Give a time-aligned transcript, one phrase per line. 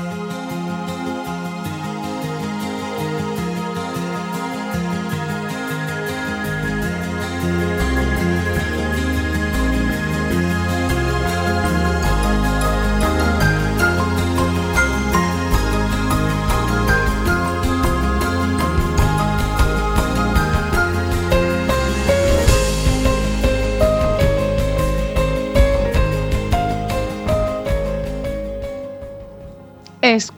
[0.00, 0.49] Escucha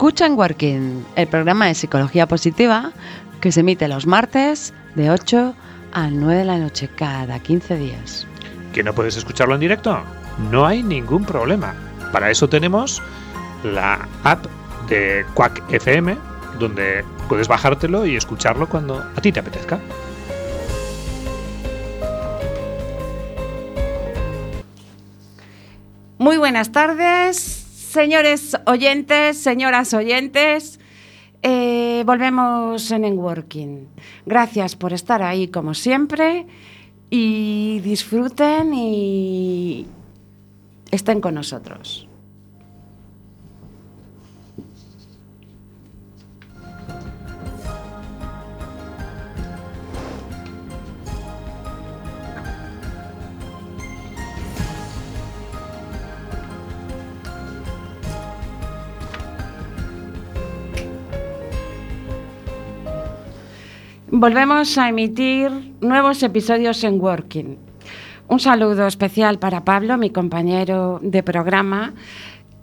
[0.02, 2.90] en Working, el programa de psicología positiva
[3.40, 5.54] que se emite los martes de 8
[5.92, 8.26] a 9 de la noche cada 15 días.
[8.72, 10.02] ¿Que no puedes escucharlo en directo?
[10.50, 11.74] No hay ningún problema.
[12.10, 13.00] Para eso tenemos
[13.62, 14.44] la app
[14.88, 16.18] de Quack FM,
[16.58, 19.78] donde puedes bajártelo y escucharlo cuando a ti te apetezca.
[26.18, 27.61] Muy buenas tardes,
[27.92, 30.80] Señores oyentes, señoras oyentes,
[31.42, 33.86] eh, volvemos en Enworking.
[34.24, 36.46] Gracias por estar ahí como siempre
[37.10, 39.86] y disfruten y
[40.90, 42.08] estén con nosotros.
[64.14, 67.56] Volvemos a emitir nuevos episodios en Working.
[68.28, 71.94] Un saludo especial para Pablo, mi compañero de programa,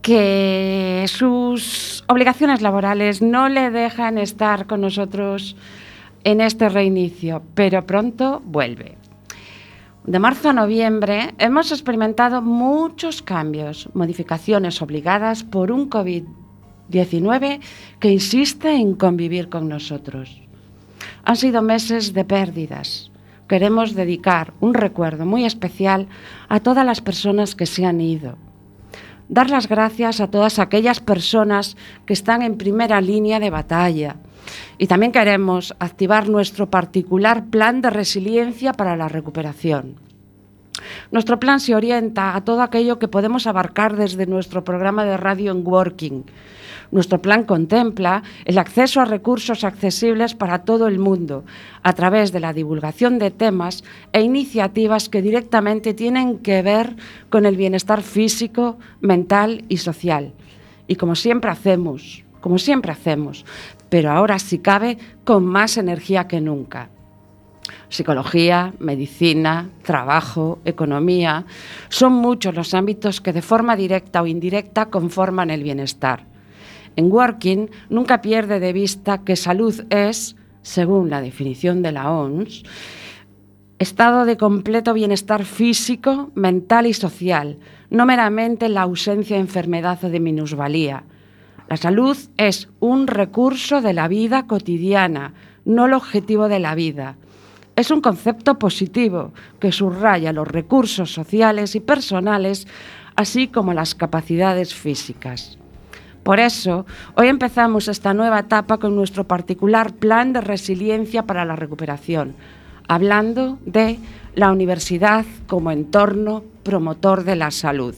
[0.03, 5.55] que sus obligaciones laborales no le dejan estar con nosotros
[6.23, 8.99] en este reinicio, pero pronto vuelve.
[10.03, 17.59] De marzo a noviembre hemos experimentado muchos cambios, modificaciones obligadas por un COVID-19
[17.99, 20.43] que insiste en convivir con nosotros.
[21.23, 23.11] Han sido meses de pérdidas.
[23.47, 26.07] Queremos dedicar un recuerdo muy especial
[26.49, 28.37] a todas las personas que se han ido.
[29.27, 34.17] Dar las gracias a todas aquellas personas que están en primera línea de batalla.
[34.77, 39.95] Y también queremos activar nuestro particular plan de resiliencia para la recuperación.
[41.11, 45.51] Nuestro plan se orienta a todo aquello que podemos abarcar desde nuestro programa de radio
[45.51, 46.23] en Working,
[46.91, 51.45] nuestro plan contempla el acceso a recursos accesibles para todo el mundo
[51.83, 56.95] a través de la divulgación de temas e iniciativas que directamente tienen que ver
[57.29, 60.33] con el bienestar físico, mental y social.
[60.87, 63.45] Y como siempre hacemos, como siempre hacemos,
[63.89, 66.89] pero ahora si cabe con más energía que nunca
[67.89, 71.45] psicología, medicina, trabajo, economía.
[71.89, 76.28] Son muchos los ámbitos que de forma directa o indirecta conforman el bienestar.
[76.95, 82.63] En Working nunca pierde de vista que salud es, según la definición de la OMS,
[83.79, 87.57] estado de completo bienestar físico, mental y social,
[87.89, 91.03] no meramente la ausencia de enfermedad o de minusvalía.
[91.69, 95.33] La salud es un recurso de la vida cotidiana,
[95.65, 97.15] no el objetivo de la vida.
[97.75, 102.67] Es un concepto positivo que subraya los recursos sociales y personales,
[103.15, 105.58] así como las capacidades físicas.
[106.29, 106.85] Por eso,
[107.15, 112.35] hoy empezamos esta nueva etapa con nuestro particular plan de resiliencia para la recuperación,
[112.87, 113.97] hablando de
[114.35, 117.95] la universidad como entorno promotor de la salud.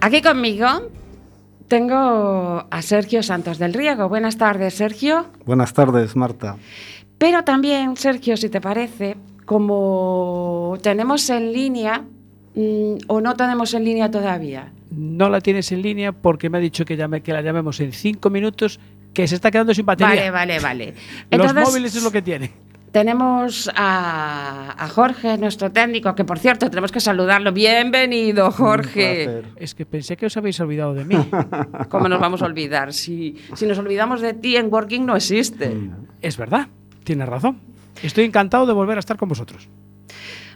[0.00, 0.66] Aquí conmigo
[1.68, 4.08] tengo a Sergio Santos del Riego.
[4.08, 5.26] Buenas tardes, Sergio.
[5.46, 6.56] Buenas tardes, Marta.
[7.16, 12.04] Pero también, Sergio, si te parece, como tenemos en línea
[13.06, 14.72] o no tenemos en línea todavía?
[14.90, 17.92] No la tienes en línea porque me ha dicho que, llame, que la llamemos en
[17.92, 18.80] cinco minutos,
[19.14, 20.30] que se está quedando sin batería.
[20.30, 20.94] Vale, vale, vale.
[21.30, 22.50] Los móviles es lo que tiene.
[22.90, 27.52] Tenemos a, Jorge, nuestro técnico, que por cierto tenemos que saludarlo.
[27.52, 29.42] Bienvenido, Jorge.
[29.56, 31.16] Es que pensé que os habéis olvidado de mí.
[31.90, 32.94] ¿Cómo nos vamos a olvidar?
[32.94, 35.76] Si, si nos olvidamos de ti, en Working no existe.
[36.22, 36.68] Es verdad,
[37.04, 37.60] tienes razón.
[38.02, 39.68] Estoy encantado de volver a estar con vosotros.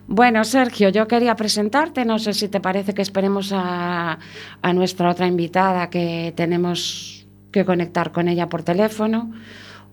[0.08, 4.18] Bueno, Sergio, yo quería presentarte, no sé si te parece que esperemos a,
[4.74, 9.32] nuestra otra invitada que tenemos que conectar con ella por teléfono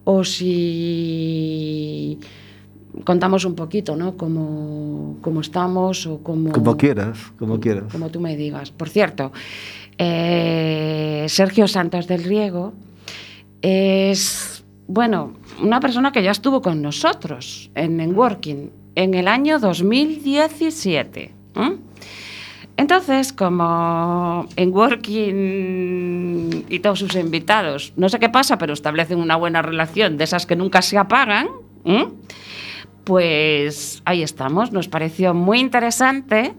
[0.06, 2.20] o si
[3.04, 4.18] contamos un poquito, ¿no?
[4.18, 6.52] Cómo, estamos o cómo...
[6.52, 7.92] Como quieras, como quieras.
[7.92, 8.72] Como tú me digas.
[8.72, 9.32] Por cierto,
[9.98, 12.74] eh, Sergio Santos del Riego
[13.62, 19.60] es, bueno, una persona que ya estuvo con nosotros en, en Working en el año
[19.60, 21.34] 2017.
[22.76, 29.38] Entonces, como en Working y todos sus invitados, no sé qué pasa, pero establecen una
[29.38, 31.48] buena relación de esas que nunca se apagan,
[33.06, 34.74] pues ahí estamos.
[34.74, 36.54] Nos pareció muy interesante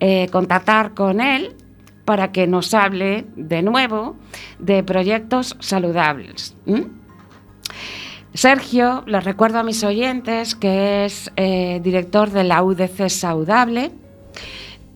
[0.00, 1.54] eh, contactar con él
[2.06, 4.16] para que nos hable de nuevo
[4.58, 6.56] de proyectos saludables.
[8.34, 13.92] Sergio, les recuerdo a mis oyentes que es eh, director de la UDC Saudable,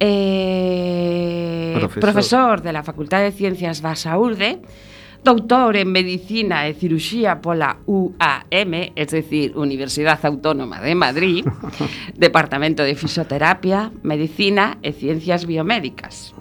[0.00, 2.00] eh, Profesor.
[2.00, 2.62] profesor.
[2.62, 4.58] de la Facultad de Ciencias Basaurde,
[5.22, 11.46] doutor en Medicina e Cirugía pola UAM, es decir, Universidad Autónoma de Madrid,
[12.16, 16.34] Departamento de Fisioterapia, Medicina e Ciencias Biomédicas.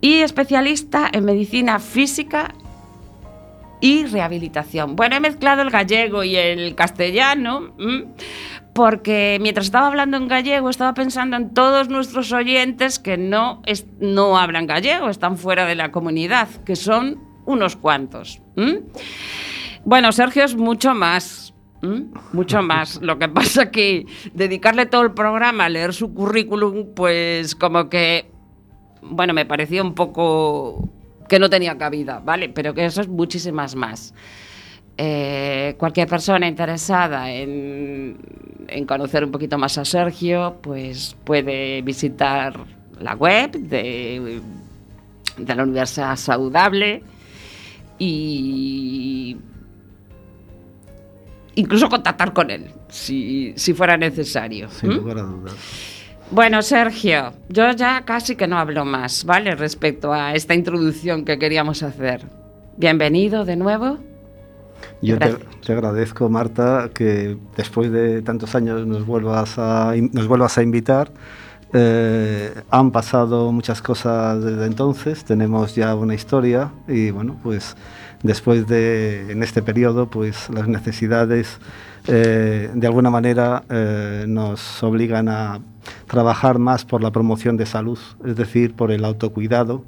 [0.00, 2.54] Y especialista en Medicina Física
[3.80, 4.96] y rehabilitación.
[4.96, 8.06] Bueno, he mezclado el gallego y el castellano, ¿m?
[8.74, 13.86] porque mientras estaba hablando en gallego estaba pensando en todos nuestros oyentes que no, es-
[14.00, 18.42] no hablan gallego, están fuera de la comunidad, que son unos cuantos.
[18.56, 18.80] ¿m?
[19.84, 21.54] Bueno, Sergio es mucho más.
[21.82, 22.06] ¿m?
[22.32, 23.00] Mucho más.
[23.02, 28.30] Lo que pasa que dedicarle todo el programa a leer su currículum, pues como que,
[29.02, 30.88] bueno, me parecía un poco
[31.28, 32.48] que no tenía cabida, ¿vale?
[32.48, 34.14] Pero que eso es muchísimas más.
[34.98, 38.16] Eh, cualquier persona interesada en,
[38.68, 42.58] en conocer un poquito más a Sergio, pues puede visitar
[43.00, 44.40] la web de,
[45.36, 47.02] de la Universidad Saudable
[47.98, 49.36] y
[51.56, 54.70] incluso contactar con él, si, si fuera necesario.
[54.70, 55.00] Sin ¿m?
[55.00, 55.54] lugar a dudas.
[56.30, 59.54] Bueno, Sergio, yo ya casi que no hablo más, ¿vale?
[59.54, 62.22] Respecto a esta introducción que queríamos hacer.
[62.76, 63.98] Bienvenido de nuevo.
[65.00, 70.62] Yo te, agradezco, Marta, que después de tantos años nos vuelvas a, nos vuelvas a
[70.62, 71.12] invitar.
[71.72, 77.76] Eh, han pasado muchas cosas desde entonces, tenemos ya una historia y bueno, pues
[78.22, 81.58] después de, en este periodo, pues las necesidades
[82.06, 85.60] eh, de alguna manera eh, nos obligan a
[86.06, 89.84] trabajar más por la promoción de salud, es decir, por el autocuidado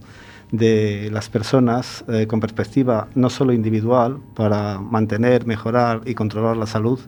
[0.51, 6.67] de las personas eh, con perspectiva no solo individual para mantener, mejorar y controlar la
[6.67, 6.99] salud,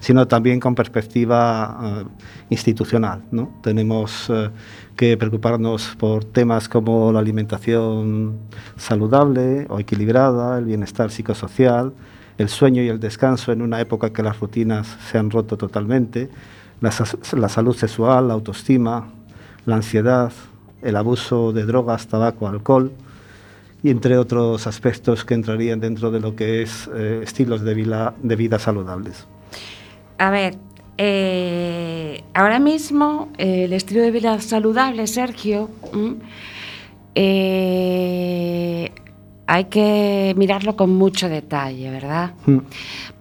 [0.00, 2.04] sino también con perspectiva eh,
[2.50, 3.22] institucional.
[3.30, 3.50] ¿no?
[3.62, 4.50] Tenemos eh,
[4.96, 8.38] que preocuparnos por temas como la alimentación
[8.76, 11.92] saludable o equilibrada, el bienestar psicosocial,
[12.36, 16.30] el sueño y el descanso en una época que las rutinas se han roto totalmente,
[16.80, 16.92] la,
[17.32, 19.08] la salud sexual, la autoestima,
[19.66, 20.32] la ansiedad,
[20.82, 22.92] el abuso de drogas, tabaco, alcohol
[23.82, 28.14] y entre otros aspectos que entrarían dentro de lo que es eh, estilos de vida,
[28.22, 29.26] de vida saludables.
[30.18, 30.56] A ver,
[31.00, 35.70] eh, ahora mismo eh, el estilo de vida saludable, Sergio,
[37.14, 38.90] eh,
[39.50, 42.34] hay que mirarlo con mucho detalle, ¿verdad?
[42.44, 42.58] Mm,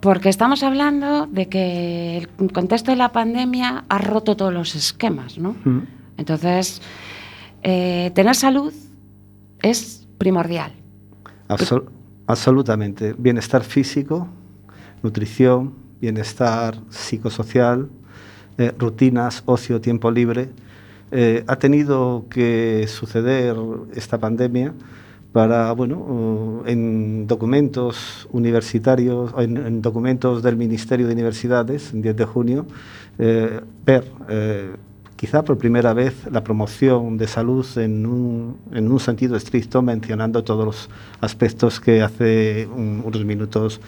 [0.01, 5.37] Porque estamos hablando de que el contexto de la pandemia ha roto todos los esquemas,
[5.37, 5.55] ¿no?
[5.63, 5.79] mm.
[6.17, 6.81] Entonces,
[7.63, 8.73] eh, tener salud
[9.61, 10.73] es primordial.
[11.47, 11.85] Absol-
[12.27, 13.15] absolutamente.
[13.17, 14.27] Bienestar físico,
[15.03, 17.89] nutrición, bienestar psicosocial,
[18.57, 20.49] eh, rutinas, ocio, tiempo libre.
[21.11, 23.55] Eh, ha tenido que suceder
[23.95, 24.73] esta pandemia
[25.37, 32.15] para, bueno, uh, en documentos universitarios, en, en documentos del Ministerio de Universidades, en 10
[32.15, 32.65] de junio,
[33.19, 34.71] eh, ver eh,
[35.15, 40.43] quizá por primera vez la promoción de salud en un, en un sentido estricto, mencionando
[40.43, 40.89] todos los
[41.21, 43.79] aspectos que hace un- unos minutos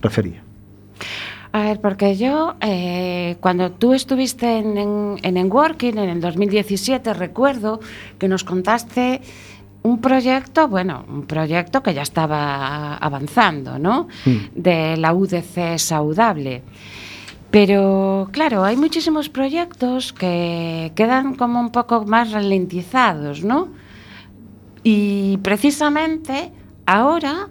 [0.00, 0.40] refería.
[1.50, 7.12] A ver, porque yo, eh, cuando tú estuviste en, en, en Enworking en el 2017,
[7.12, 7.80] recuerdo
[8.20, 9.20] que nos contaste
[9.82, 14.08] un proyecto, bueno, un proyecto que ya estaba avanzando, ¿no?
[14.24, 14.36] Mm.
[14.54, 16.62] De la UDC Saudable.
[17.50, 23.68] Pero claro, hay muchísimos proyectos que quedan como un poco más ralentizados, ¿no?
[24.82, 26.50] Y precisamente
[26.86, 27.48] ahora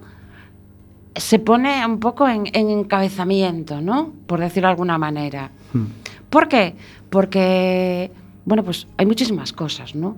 [1.15, 4.13] se pone un poco en, en encabezamiento, ¿no?
[4.25, 5.51] Por decirlo de alguna manera.
[5.73, 5.85] Mm.
[6.29, 6.75] ¿Por qué?
[7.09, 8.09] Porque,
[8.45, 10.15] bueno, pues hay muchísimas cosas, ¿no?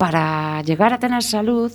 [0.00, 1.70] Para llegar a tener salud,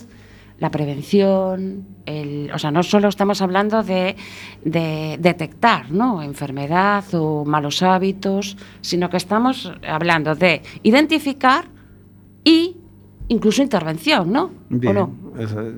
[0.58, 4.16] la prevención, el, o sea, no solo estamos hablando de,
[4.64, 6.20] de detectar, ¿no?
[6.20, 11.66] Enfermedad o malos hábitos, sino que estamos hablando de identificar
[12.42, 12.76] y
[13.28, 14.46] incluso intervención, ¿no?
[14.46, 15.12] ¿O Bien, no?
[15.38, 15.72] es, eh,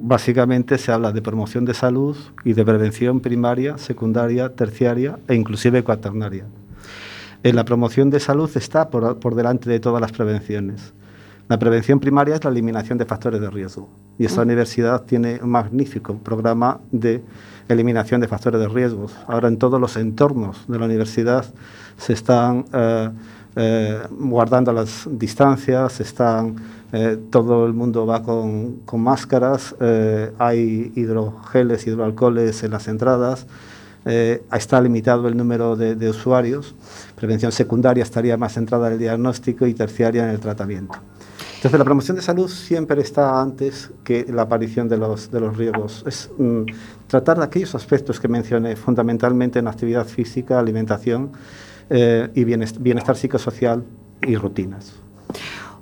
[0.00, 5.84] básicamente se habla de promoción de salud y de prevención primaria, secundaria, terciaria e inclusive
[5.84, 6.46] cuaternaria.
[7.42, 10.94] En la promoción de salud está por, por delante de todas las prevenciones.
[11.48, 13.88] La prevención primaria es la eliminación de factores de riesgo.
[14.18, 17.22] Y esta universidad tiene un magnífico programa de
[17.68, 19.06] eliminación de factores de riesgo.
[19.26, 21.44] Ahora en todos los entornos de la universidad
[21.96, 23.10] se están eh,
[23.56, 26.56] eh, guardando las distancias, están,
[26.92, 29.74] eh, todo el mundo va con, con máscaras,
[30.38, 33.46] hay hidrogeles, hidroalcoholes en las entradas.
[34.04, 36.74] está limitado el número de, de usuarios.
[37.14, 40.98] Prevención secundaria estaría más centrada en el diagnóstico y terciaria en el tratamiento.
[41.62, 45.56] Entonces, la promoción de salud siempre está antes que la aparición de los, de los
[45.56, 46.02] riesgos.
[46.08, 46.62] Es mm,
[47.06, 51.30] tratar de aquellos aspectos que mencioné, fundamentalmente en actividad física, alimentación
[51.88, 53.84] eh, y bienestar, bienestar psicosocial
[54.22, 54.94] y rutinas.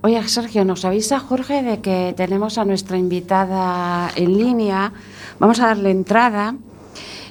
[0.02, 4.92] Oye, Sergio, nos avisa Jorge de que tenemos a nuestra invitada en línea.
[5.38, 6.56] Vamos a darle entrada.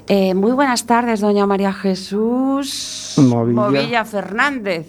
[0.07, 3.61] Eh, muy buenas tardes, doña María Jesús Movilla.
[3.61, 4.87] Movilla Fernández.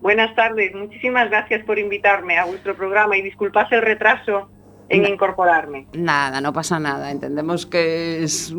[0.00, 4.48] Buenas tardes, muchísimas gracias por invitarme a vuestro programa y disculpas el retraso
[4.90, 5.08] en No.
[5.08, 5.86] incorporarme.
[5.92, 7.10] Nada, no pasa nada.
[7.10, 8.54] Entendemos que es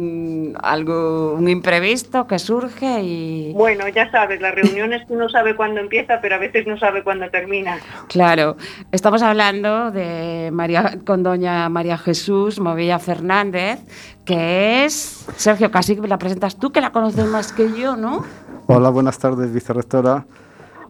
[0.62, 3.53] algo, un imprevisto que surge y...
[3.53, 7.03] Bueno, ya sabes, las reuniones que uno sabe cuándo empieza, pero a veces no sabe
[7.03, 7.79] cuándo termina.
[8.10, 8.58] Claro,
[8.91, 13.79] estamos hablando de María, con doña María Jesús Movilla Fernández,
[14.24, 15.25] que es...
[15.36, 18.24] Sergio, casi que la presentas tú, que la conoces más que yo, ¿no?
[18.67, 20.25] Hola, buenas tardes, vicerrectora.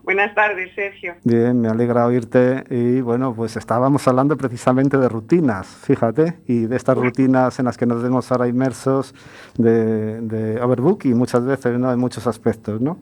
[0.03, 1.15] Buenas tardes, Sergio.
[1.24, 2.63] Bien, me alegra oírte.
[2.70, 7.77] Y bueno, pues estábamos hablando precisamente de rutinas, fíjate, y de estas rutinas en las
[7.77, 9.13] que nos vemos ahora inmersos
[9.58, 11.91] de, de overbook y muchas veces ¿no?
[11.91, 12.98] en muchos aspectos, ¿no?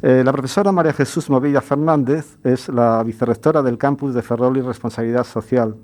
[0.00, 4.60] Eh, la profesora María Jesús Movilla Fernández es la vicerrectora del campus de Ferrol y
[4.60, 5.74] Responsabilidad Social.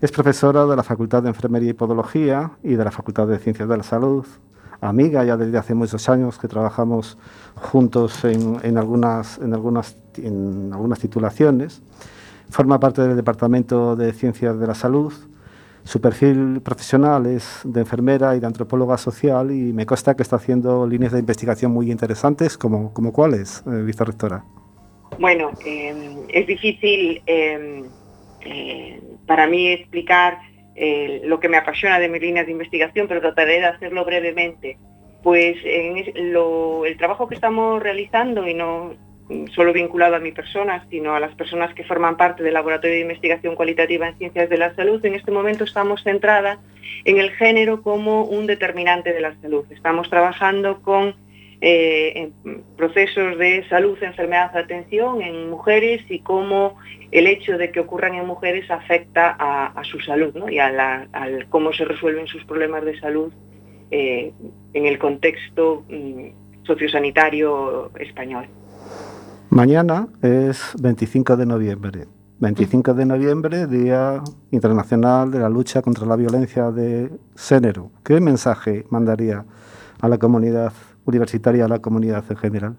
[0.00, 3.68] Es profesora de la Facultad de Enfermería y Podología y de la Facultad de Ciencias
[3.68, 4.26] de la Salud.
[4.80, 7.18] Amiga ya desde hace muchos años que trabajamos
[7.54, 11.82] juntos en, algunas, en, algunas, en algunas titulaciones.
[12.50, 15.12] Forma parte del Departamento de Ciencias de la Salud.
[15.84, 20.36] Su perfil profesional es de enfermera y de antropóloga social y me consta que está
[20.36, 24.44] haciendo líneas de investigación muy interesantes, como, como cuáles, eh, vicerrectora.
[25.18, 27.84] Bueno, eh, es difícil eh,
[28.42, 30.38] eh, para mí explicar
[30.76, 34.78] eh, lo que me apasiona de mis líneas de investigación, pero trataré de hacerlo brevemente.
[35.22, 38.94] Pues el trabajo que estamos realizando, y no
[39.54, 43.02] solo vinculado a mi persona, sino a las personas que forman parte del Laboratorio de
[43.02, 46.60] Investigación Cualitativa en Ciencias de la Salud, en este momento estamos centrada
[47.04, 49.64] en el género como un determinante de la salud.
[49.70, 51.16] Estamos trabajando con
[51.60, 56.76] eh, en procesos de salud, enfermedad, atención en mujeres y cómo
[57.10, 61.08] el hecho de que ocurran en mujeres afecta a, su salud y a la-
[61.48, 63.32] cómo se resuelven sus problemas de salud
[63.90, 64.32] eh,
[64.74, 68.46] en el contexto mm, sociosanitario español.
[69.50, 72.04] Mañana es 25 de noviembre.
[72.38, 74.20] 25 de noviembre, Día
[74.50, 77.90] Internacional de la Lucha contra la Violencia de Género.
[78.04, 79.46] ¿Qué mensaje mandaría
[80.00, 80.72] a la comunidad
[81.06, 82.76] universitaria, a la comunidad en general?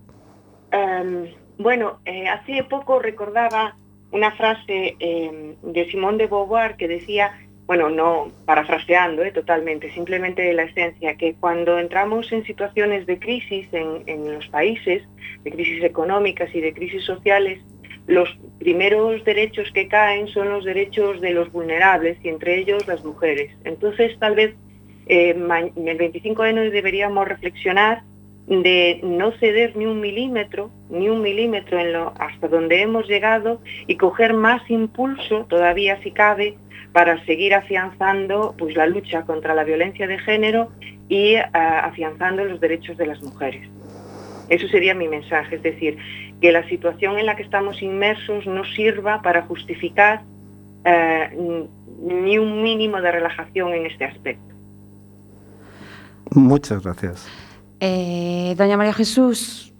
[0.73, 1.25] Um,
[1.57, 3.75] bueno, eh, hace poco recordaba
[4.11, 7.31] una frase eh, de Simone de Beauvoir que decía,
[7.67, 13.67] bueno, no parafraseando eh, totalmente, simplemente la esencia, que cuando entramos en situaciones de crisis
[13.73, 15.03] en, los países,
[15.43, 17.59] de crisis económicas y de crisis sociales,
[18.07, 23.03] los primeros derechos que caen son los derechos de los vulnerables y entre ellos las
[23.03, 23.51] mujeres.
[23.65, 24.55] Entonces, tal vez
[25.07, 28.03] eh, el 25 de enero deberíamos reflexionar
[28.47, 33.61] de no ceder ni un milímetro, ni un milímetro en lo, hasta donde hemos llegado
[33.87, 36.57] y coger más impulso, todavía si cabe,
[36.93, 40.71] para seguir afianzando pues, la lucha contra la violencia de género
[41.09, 43.69] y ah, afianzando los derechos de las mujeres.
[44.49, 45.97] Eso sería mi mensaje, es decir,
[46.39, 50.21] que la situación en la que estamos inmersos no sirva para justificar
[50.85, 51.67] eh,
[52.01, 54.55] ni un mínimo de relajación en este aspecto.
[56.31, 57.46] Muchas gracias.
[57.79, 59.73] Eh, doña María Jesús,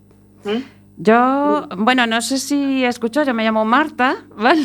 [0.43, 0.61] ¿Mm?
[0.97, 4.61] yo, bueno, no sé si escuchó, yo me llamo Marta, ¿vale?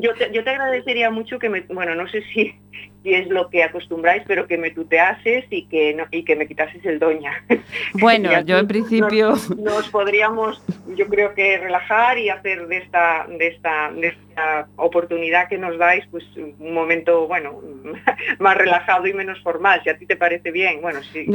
[0.00, 2.54] Yo te, yo te agradecería mucho que me, bueno, no sé si,
[3.02, 6.46] si es lo que acostumbráis, pero que me tuteases y que, no, y que me
[6.46, 7.44] quitases el doña.
[7.94, 9.30] Bueno, yo en principio...
[9.30, 10.62] Nos, nos podríamos,
[10.96, 15.78] yo creo que relajar y hacer de esta, de esta, de esta oportunidad que nos
[15.78, 17.60] dais, pues un momento, bueno,
[18.38, 19.80] más relajado y menos formal.
[19.82, 21.26] Si a ti te parece bien, bueno, sí.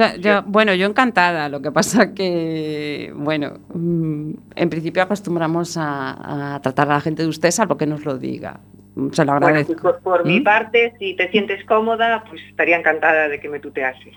[0.45, 1.49] Bueno, yo encantada.
[1.49, 7.23] Lo que pasa que, bueno, mm, en principio acostumbramos a, a tratar a la gente
[7.23, 8.59] de usted, salvo que nos lo diga.
[9.11, 9.73] Se lo Bueno, agradezco.
[9.81, 10.43] pues por, por mi ¿Mm?
[10.43, 14.13] parte, si te sientes cómoda, pues estaría encantada de que me tuteases.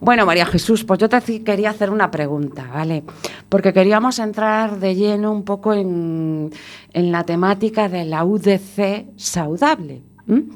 [0.00, 3.02] Bueno, María Jesús, pues yo te quería hacer una pregunta, ¿vale?
[3.50, 6.50] Porque queríamos entrar de lleno un poco en,
[6.94, 10.00] la temática de la UDC saudable.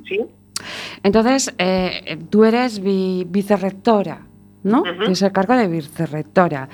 [0.09, 0.21] Sí.
[1.03, 4.26] Entonces, eh, tú eres vicerrectora,
[4.64, 4.83] ¿no?
[4.83, 6.68] Que es el cargo de vicerrectora.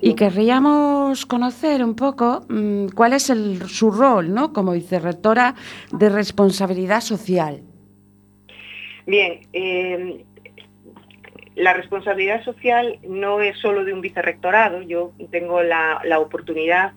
[0.00, 3.32] Y querríamos conocer un poco mm, cuál es
[3.68, 4.52] su rol, ¿no?
[4.52, 5.54] Como vicerrectora
[5.92, 7.62] de responsabilidad social.
[9.06, 10.24] Bien, eh,
[11.54, 14.82] la responsabilidad social no es solo de un vicerrectorado.
[14.82, 16.92] Yo tengo la, oportunidad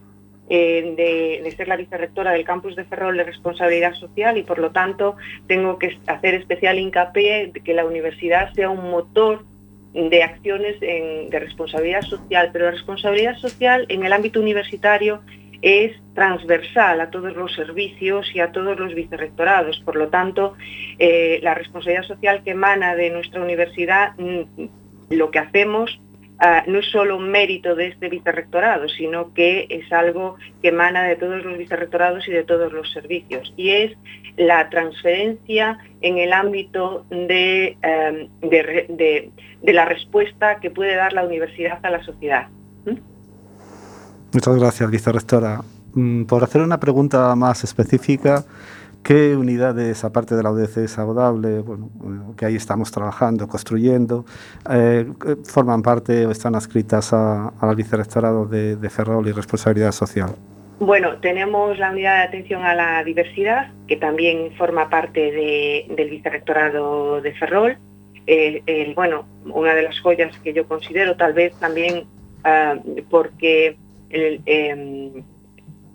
[0.49, 4.71] eh, de, ser la vicerrectora del campus de Ferrol de responsabilidad social y por lo
[4.71, 5.15] tanto
[5.47, 9.45] tengo que hacer especial hincapié de que la universidad sea un motor
[9.93, 15.21] de acciones de responsabilidad social, pero la responsabilidad social en el ámbito universitario
[15.61, 19.81] es transversal a todos los servicios y a todos los vicerrectorados.
[19.83, 20.55] Por lo tanto,
[20.97, 24.43] eh, la responsabilidad social que emana de nuestra universidad, mm,
[25.09, 25.99] lo que hacemos
[26.39, 31.03] ah, no es solo un mérito de este vicerrectorado, sino que es algo que emana
[31.03, 33.53] de todos los vicerrectorados y de todos los servicios.
[33.57, 33.97] Y es
[34.37, 38.29] la transferencia en el ámbito de, em,
[39.63, 42.47] la respuesta que puede dar la universidad a la sociedad.
[44.31, 45.61] Muchas gracias, vicerrectora.
[45.93, 48.45] Mm, por hacer una pregunta más específica,
[49.03, 54.25] ¿qué unidades, aparte de la UDC saludable, bueno, eh, que ahí estamos trabajando, construyendo,
[54.69, 55.05] eh,
[55.45, 60.29] forman parte o están adscritas al vicerrectorado de, Ferrol y responsabilidad social?
[60.79, 65.31] Bueno, tenemos la unidad de atención a la diversidad, que también forma parte
[65.89, 67.77] del vicerrectorado de Ferrol.
[68.27, 72.05] Eh, bueno, una de las joyas que yo considero, tal vez también
[72.43, 72.75] ah,
[73.09, 73.75] porque
[74.11, 75.23] Em,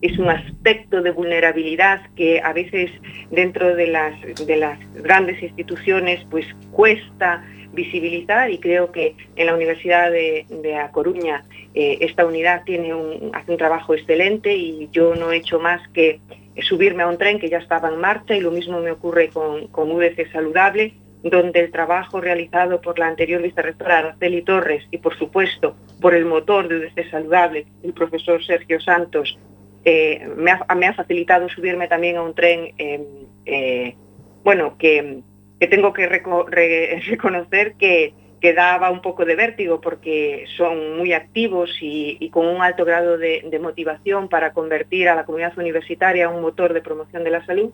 [0.05, 2.91] es un aspecto de vulnerabilidad que a veces
[3.31, 4.15] dentro de las,
[4.47, 7.43] de las grandes instituciones pues cuesta
[7.73, 12.93] visibilizar y creo que en la Universidad de, A Coruña eh, esta unidad tiene
[13.33, 16.21] hace un trabajo excelente y yo no he hecho más que
[16.61, 19.69] subirme a un tren que ya estaba en marcha y lo mismo me ocurre con,
[19.69, 25.17] con UDC Saludable donde el trabajo realizado por la anterior vicerrectora Araceli Torres y, por
[25.17, 29.39] supuesto, por el motor de UDC Saludable, el profesor Sergio Santos,
[29.85, 33.07] eh, me, ha, facilitado subirme también a un tren, eh,
[33.45, 33.97] eh,
[34.43, 35.23] bueno, que,
[35.71, 36.07] tengo que
[37.07, 42.63] reconocer que, que, daba un poco de vértigo porque son muy activos y, con un
[42.63, 47.25] alto grado de, motivación para convertir a la comunidad universitaria en un motor de promoción
[47.25, 47.71] de la salud.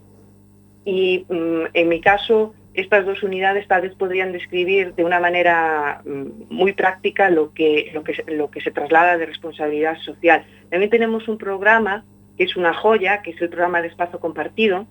[0.85, 6.03] Y mm, en mi caso, estas dos unidades tal vez podrían describir de una manera
[6.05, 10.45] mm, muy práctica lo que, lo que, lo que se traslada de responsabilidad social.
[10.71, 12.05] También tenemos un programa
[12.37, 14.87] que es una joya, que es el programa de espacio compartido,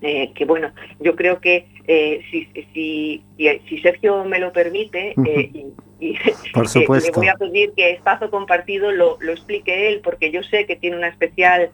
[0.00, 3.24] eh, que bueno, yo creo que eh, si, si,
[3.68, 5.66] si, Sergio me lo permite, eh,
[5.98, 6.16] y,
[6.52, 7.20] Por supuesto.
[7.20, 10.76] le voy a pedir que espacio compartido lo, lo, explique él, porque yo sé que
[10.76, 11.70] tiene una especial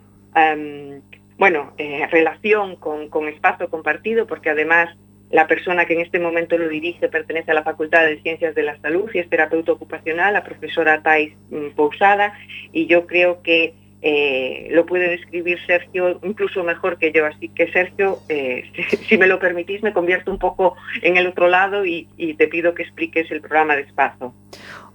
[1.37, 1.73] bueno,
[2.09, 4.89] relación con, con espacio compartido, porque además
[5.35, 8.63] la persona que en este momento lo dirige pertenece a la Facultad de Ciencias de
[8.63, 12.33] la Salud y es terapeuta ocupacional, la profesora Thais mm, Pousada,
[12.71, 17.25] y yo creo que eh, lo puede describir Sergio incluso mejor que yo.
[17.25, 18.63] Así que Sergio, eh,
[19.09, 22.73] si, me lo permitís, me convierto un poco en el otro lado y, te pido
[22.73, 24.33] que expliques el programa de Espacio.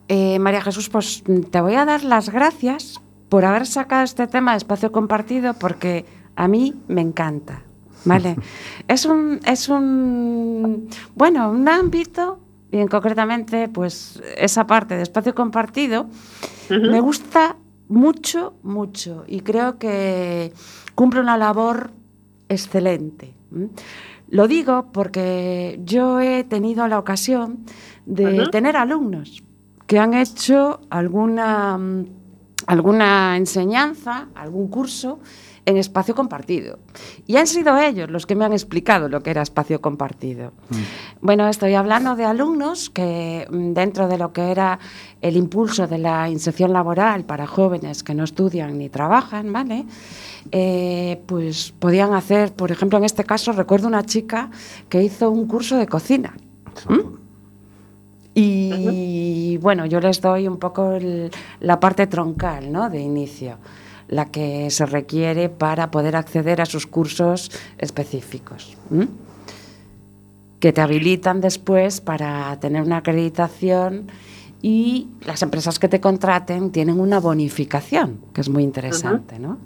[0.09, 1.23] Eh, María Jesús, pues
[1.53, 2.99] te voy a dar las gracias
[3.29, 7.63] por haber sacado este tema de espacio compartido porque a mí me encanta.
[8.05, 8.37] ¿Vale?
[8.89, 12.39] es un, es un, bueno, un ámbito,
[12.71, 16.07] bien concretamente, pues esa parte de espacio compartido,
[16.69, 17.57] me gusta
[17.89, 20.53] mucho, mucho, y creo que
[20.95, 21.91] cumple una labor
[22.49, 23.35] excelente.
[24.29, 27.65] Lo digo porque yo he tenido la ocasión
[28.07, 29.43] de tener alumnos
[29.89, 31.77] que han hecho alguna,
[32.67, 35.19] alguna enseñanza, algún curso,
[35.67, 36.79] en espacio compartido.
[37.27, 40.53] Y han sido ellos los que me han explicado lo que era espacio compartido.
[40.71, 40.77] Mm.
[41.21, 44.79] Bueno, estoy hablando de alumnos que mm, dentro de lo que era
[45.21, 49.85] el impulso de la inserción laboral para jóvenes que no estudian ni trabajan, ¿vale?
[50.51, 54.51] Eh, pues podían hacer, por ejemplo, en este caso recuerdo una chica
[54.89, 56.35] que hizo un curso de cocina.
[58.33, 60.97] Y bueno, yo les doy un poco
[61.61, 62.89] la parte troncal, ¿no?
[62.89, 63.59] De inicio
[64.11, 68.77] la que se requiere para poder acceder a sus cursos específicos.
[70.59, 74.09] que te habilitan después para tener una acreditación
[74.61, 79.57] y las empresas que te contraten tienen una bonificación, que es muy interesante, ¿no?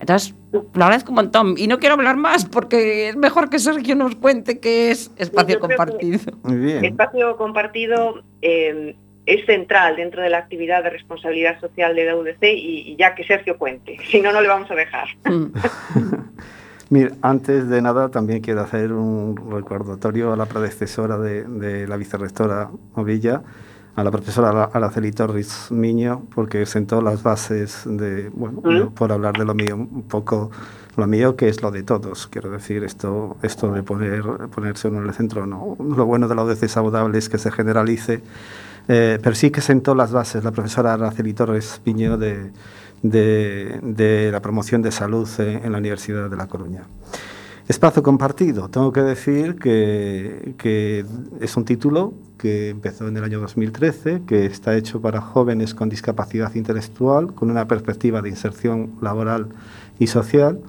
[0.00, 3.96] Entonces, lo agradezco un montón y no quiero hablar más porque es mejor que Sergio
[3.96, 6.20] nos cuente qué es espacio compartido.
[6.42, 6.86] Muy bien.
[6.86, 12.42] Espacio compartido eh, es central dentro de la actividad de responsabilidad social de la UDC
[12.42, 15.08] y, y ya que Sergio cuente, si no, no le vamos a dejar.
[15.24, 15.46] Mm.
[16.90, 21.96] Mira, antes de nada también quiero hacer un recordatorio a la predecesora de, de la
[21.96, 23.42] vicerrectora Ovilla,
[23.96, 28.94] a la profesora Araceli Torres Miño, porque sentó las bases de, bueno, ¿Mm?
[28.94, 30.50] por hablar de lo mío, un poco
[30.96, 34.22] lo mío que es lo de todos, quiero decir, esto, esto de poner,
[34.54, 35.76] ponerse uno en el centro, no.
[35.78, 38.20] Lo bueno de la UDC saludable es que se generalice,
[38.88, 42.50] eh, pero sí que sentó las bases la profesora Araceli Torres Miño de,
[43.02, 46.84] de, la promoción de salud en, en la Universidad de La Coruña.
[47.66, 48.68] Espacio compartido.
[48.68, 51.06] Tengo que decir que, que,
[51.40, 55.88] es un título que empezó en el año 2013, que está hecho para jóvenes con
[55.88, 59.48] discapacidad intelectual, con una perspectiva de inserción laboral
[59.98, 60.60] y social,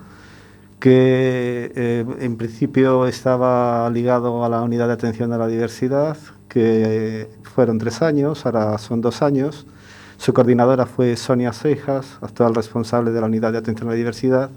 [0.80, 6.16] que eh, en principio estaba ligado a la unidad de atención a la diversidad,
[6.60, 9.68] que fueron tres años, ahora son dos años.
[10.16, 14.50] Su coordinadora fue Sonia Seijas, actual responsable de la unidad de atención a la diversidad.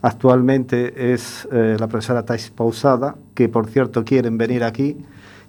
[0.00, 4.96] Actualmente es eh, la profesora Tais Pausada, que por cierto quieren venir aquí,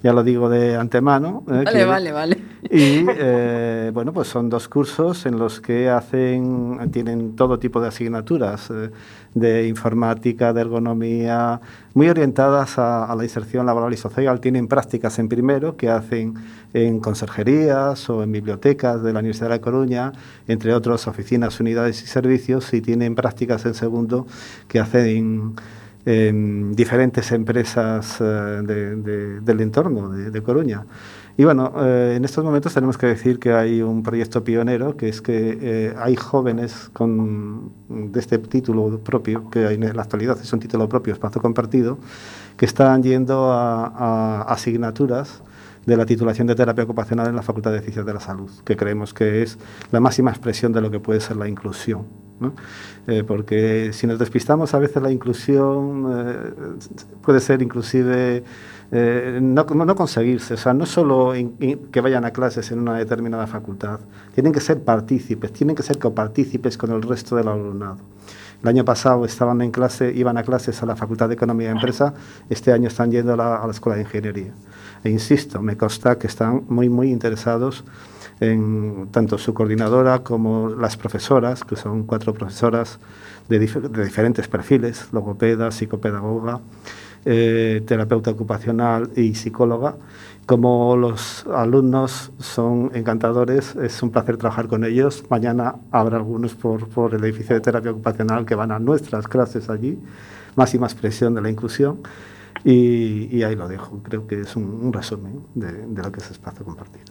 [0.04, 1.44] ya lo digo de antemano.
[1.48, 2.38] eh, Vale, que- vale, vale.
[2.70, 7.88] Y eh, bueno, pues son dos cursos en los que hacen, tienen todo tipo de
[7.88, 8.92] asignaturas eh,
[9.36, 11.60] de informática, de ergonomía,
[11.94, 14.40] muy orientadas a, la inserción laboral y social.
[14.40, 16.34] Tienen prácticas en primero que hacen
[16.74, 20.14] en conserjerías o en bibliotecas de la Universidad de La Coruña,
[20.48, 24.26] entre otras oficinas, unidades y servicios, y tienen prácticas en segundo
[24.68, 25.54] que hacen
[26.06, 30.86] en diferentes empresas eh, de- de- del entorno de Coruña.
[31.38, 35.10] Y bueno, eh, en estos momentos tenemos que decir que hay un proyecto pionero, que
[35.10, 40.40] es que eh, hay jóvenes con, de este título propio, que hay en la actualidad
[40.42, 41.98] es un título propio, espacio compartido,
[42.56, 45.42] que están yendo a, a asignaturas
[45.86, 48.78] de la titulación de terapia ocupacional en la Facultad de Ciencias de la Salud, que
[48.78, 49.58] creemos que es
[49.92, 52.06] la máxima expresión de lo que puede ser la inclusión.
[52.40, 52.54] ¿no?
[53.08, 56.36] Eh, porque si nos despistamos, a veces la inclusión eh,
[57.22, 58.44] puede ser inclusive
[58.92, 61.58] eh, no, no o sea, no solo in-
[61.92, 64.00] que vayan a clases en una determinada facultad,
[64.34, 67.98] tienen que ser partícipes, tienen que ser copartícipes con el resto del alumnado.
[68.62, 71.72] El año pasado estaban en clase, iban a clases a la Facultad de Economía y
[71.72, 72.14] Empresa,
[72.50, 74.54] este año están yendo a la, Escuela de Ingeniería.
[75.04, 77.84] E insisto, me consta que están muy, muy interesados
[78.40, 83.00] en tanto su coordinadora como las profesoras, que son cuatro profesoras
[83.50, 86.60] de, de diferentes perfiles, logopeda, psicopedagoga,
[87.26, 89.96] eh, terapeuta ocupacional y psicóloga.
[90.46, 95.24] Como los alumnos son encantadores, es un placer trabajar con ellos.
[95.30, 99.70] Mañana habrá algunos por, por el edificio de terapia ocupacional que van a nuestras clases
[99.72, 99.98] allí,
[100.56, 102.02] máxima expresión de la inclusión.
[102.64, 104.02] Y, y ahí lo dejo.
[104.04, 107.06] Creo que es un, un resumen de, de lo que es espacio compartido.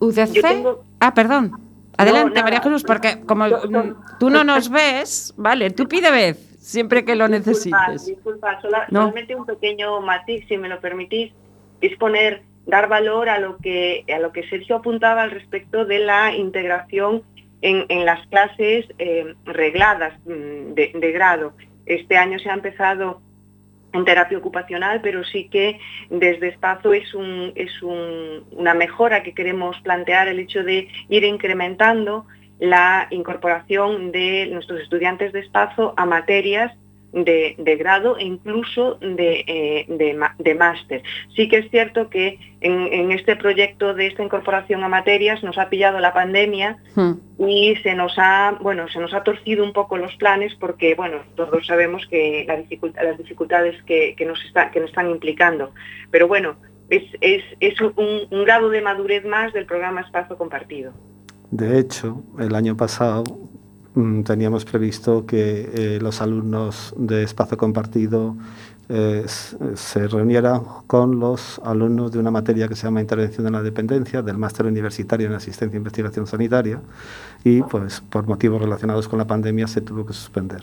[0.00, 0.40] UDC.
[0.40, 1.52] Tengo- Ah, perdón.
[1.96, 2.42] Adelante, nada.
[2.44, 3.96] María Jesús, porque como No, no.
[4.18, 8.18] tú no nos ves, vale, tú pide vez siempre que lo Disculpad, necesites.
[8.62, 9.00] sola- No.
[9.00, 11.32] solamente un pequeño matiz, si me lo permitís,
[11.80, 15.98] es poner, dar valor a lo que, a lo que Sergio apuntaba al respecto de
[15.98, 17.22] la integración
[17.60, 21.52] en, en las clases eh, regladas mm, de, de grado.
[21.86, 23.20] Este año se ha empezado
[23.92, 29.34] en terapia ocupacional, pero sí que desde Espazo es, un, es un- una mejora que
[29.34, 32.24] queremos plantear el hecho de ir incrementando
[32.62, 36.72] la incorporación de nuestros estudiantes de Espazo a materias
[37.12, 39.86] de, de grado e incluso de, eh,
[40.38, 41.02] de, máster.
[41.34, 45.58] Sí que es cierto que en, en este proyecto de esta incorporación a materias nos
[45.58, 47.14] ha pillado la pandemia Hmm.
[47.38, 51.22] y se nos ha bueno se nos ha torcido un poco los planes porque bueno
[51.34, 55.72] todos sabemos que la dificultad, las dificultades que, que nos está, que nos están implicando
[56.10, 56.56] pero bueno
[56.90, 57.94] es, es, es un,
[58.30, 60.92] un grado de madurez más del programa Espacio Compartido.
[61.52, 63.24] De hecho, el año pasado
[63.94, 68.36] mm, teníamos previsto que eh, los alumnos de espacio compartido
[68.88, 73.62] eh, se reunieran con los alumnos de una materia que se llama Intervención en la
[73.62, 76.80] Dependencia, del máster universitario en Asistencia e Investigación Sanitaria,
[77.44, 80.62] y pues por motivos relacionados con la pandemia se tuvo que suspender.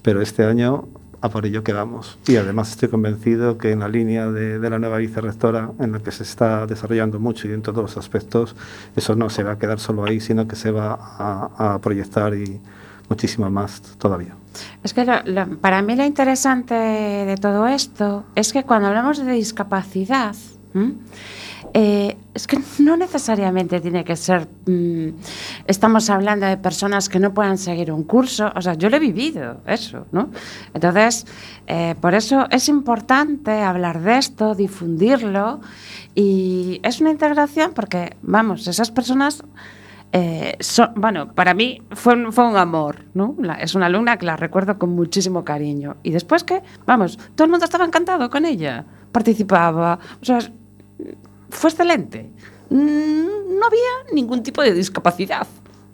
[0.00, 0.88] Pero este año
[1.24, 2.18] a por ello que vamos.
[2.28, 6.00] Y además estoy convencido que en la línea de, de la nueva vicerrectora, en la
[6.00, 8.54] que se está desarrollando mucho y en todos los aspectos,
[8.94, 12.34] eso no se va a quedar solo ahí, sino que se va a, a proyectar
[12.34, 12.60] y
[13.08, 14.34] muchísimo más todavía.
[14.82, 19.18] Es que lo- lo- para mí lo interesante de todo esto es que cuando hablamos
[19.24, 20.34] de discapacidad,
[20.74, 20.92] ¿m?
[21.76, 25.08] Eh, es que no necesariamente tiene que ser, mm,
[25.66, 29.00] estamos hablando de personas que no puedan seguir un curso, o sea, yo lo he
[29.00, 30.30] vivido, eso, ¿no?
[30.72, 31.26] Entonces,
[31.66, 35.60] eh, por eso es importante hablar de esto, difundirlo,
[36.14, 39.42] y es una integración porque, vamos, esas personas...
[40.16, 40.56] Eh,
[40.94, 43.34] bueno, para mí fue un, fue un amor, ¿no?
[43.58, 45.96] es una alumna que la recuerdo con muchísimo cariño.
[46.04, 50.38] Y después que, vamos, todo el mundo estaba encantado con ella, participaba, o sea,
[51.54, 52.30] fue excelente.
[52.70, 55.46] Mm, no había ningún tipo de discapacidad,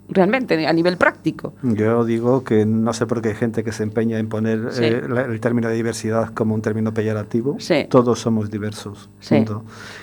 [0.09, 1.53] realmente, a nivel práctico.
[1.63, 5.03] Yo digo que no sé por qué hay gente que se empeña en poner eh,
[5.29, 7.57] el término de diversidad como un término peyorativo.
[7.89, 9.09] Todos somos diversos.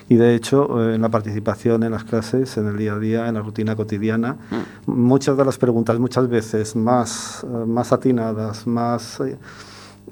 [0.09, 3.29] Y de hecho, eh, en la participación en las clases, en el día a día,
[3.29, 4.91] en la rutina cotidiana, mm.
[4.91, 9.21] muchas de las preguntas, muchas veces más, eh, más atinadas, más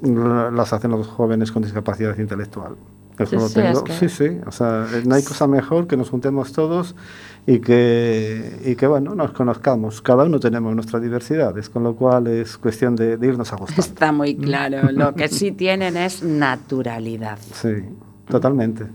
[0.02, 2.76] las hacen los jóvenes con discapacidad intelectual.
[3.18, 3.85] Eso sí, tengo.
[3.98, 4.38] Sí, sí.
[4.46, 6.94] O sea, no hay cosa mejor que nos juntemos todos
[7.46, 10.02] y que, y que, bueno, nos conozcamos.
[10.02, 13.83] Cada uno tenemos nuestras diversidades, con lo cual es cuestión de, de irnos ajustando.
[13.83, 14.90] Está muy claro.
[14.92, 17.38] Lo que sí tienen es naturalidad.
[17.55, 17.74] Sí,
[18.29, 18.87] totalmente.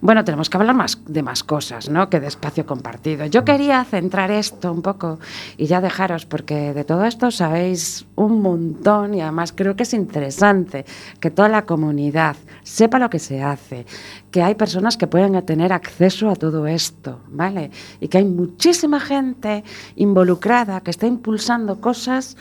[0.00, 2.10] Bueno, tenemos que hablar más de más cosas, ¿no?
[2.10, 3.26] Que de espacio compartido.
[3.26, 5.18] Yo quería centrar esto un poco
[5.56, 9.94] y ya dejaros, porque de todo esto sabéis un montón y además creo que es
[9.94, 10.84] interesante
[11.20, 13.86] que toda la comunidad sepa lo que se hace,
[14.30, 17.70] que hay personas que pueden tener acceso a todo esto, ¿vale?
[18.00, 19.64] Y que hay muchísima gente
[19.96, 22.36] involucrada que está impulsando cosas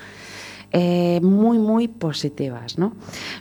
[0.75, 2.79] eh, muy, muy positivas.
[2.79, 2.93] ¿no?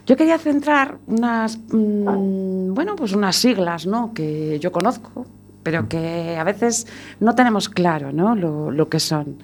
[0.05, 4.13] Yo quería centrar unas, mm, bueno, pues unas siglas ¿no?
[4.13, 5.25] que yo conozco,
[5.63, 6.85] pero que a veces
[7.19, 8.35] no tenemos claro ¿no?
[8.35, 9.37] Lo, que son.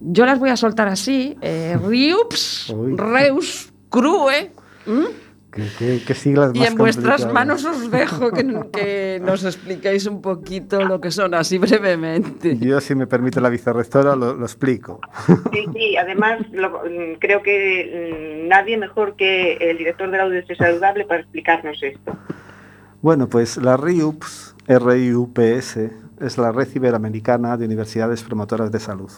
[0.00, 4.52] Yo las voy a soltar así, eh, RIUPS, Reus, CRUE.
[5.54, 11.12] ¿Qué, siglas y en vuestras manos os dejo que, nos expliquéis un poquito lo que
[11.12, 12.58] son, así brevemente.
[12.58, 15.00] Yo, si me permite la vicerrectora, lo, lo explico.
[15.52, 16.40] Sí, sí, además
[17.20, 22.16] creo que mm, nadie mejor que el director del audio saludable para explicarnos esto.
[23.00, 25.90] Bueno, pues la RIUPS, R-I-U-P-S,
[26.20, 29.10] es la Red Iberoamericana de Universidades Promotoras de Salud.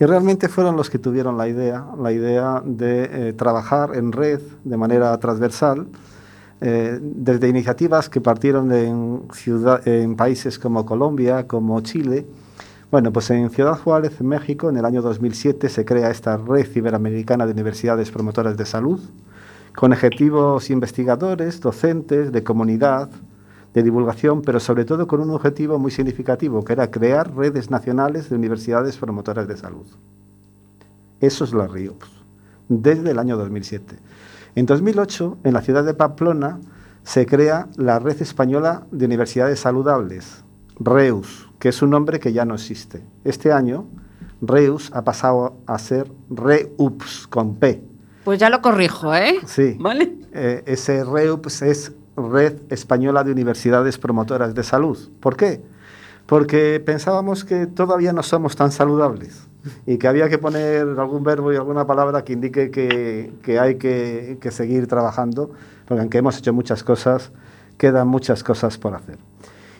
[0.00, 4.40] Y realmente fueron los que tuvieron la idea, la idea de eh, trabajar en red
[4.64, 5.88] de manera transversal,
[6.62, 12.26] eh, desde iniciativas que partieron en, países como Colombia, como Chile.
[12.90, 17.44] Bueno, pues en Ciudad Juárez, México, en el año 2007 se crea esta Red Iberoamericana
[17.44, 19.00] de Universidades Promotoras de Salud,
[19.74, 23.10] con objetivos investigadores, docentes, de comunidad,
[23.74, 28.28] de divulgación, pero sobre todo con un objetivo muy significativo, que era crear redes nacionales
[28.28, 29.86] de universidades promotoras de salud.
[31.20, 32.08] Eso es la RIOPS,
[32.68, 33.96] desde el año 2007.
[34.56, 36.58] En 2008, en la ciudad de Pamplona,
[37.02, 40.44] se crea la Red Española de Universidades Saludables,
[40.78, 43.02] REUS, que es un nombre que ya no existe.
[43.24, 43.86] Este año,
[44.40, 47.84] REUS ha pasado a ser REUPS, con P.
[48.24, 49.38] Pues ya lo corrijo, ¿eh?
[49.46, 49.76] Sí.
[49.78, 50.18] ¿Vale?
[50.32, 51.92] Eh, ese REUPS es
[52.28, 54.98] Red Española de Universidades Promotoras de Salud.
[55.20, 55.62] ¿Por qué?
[56.26, 59.48] Porque pensábamos que todavía no somos tan saludables
[59.86, 64.50] y que había que poner algún verbo y alguna palabra que indique que, hay que,
[64.50, 65.50] seguir trabajando,
[65.86, 67.32] porque aunque hemos hecho muchas cosas,
[67.76, 69.18] quedan muchas cosas por hacer.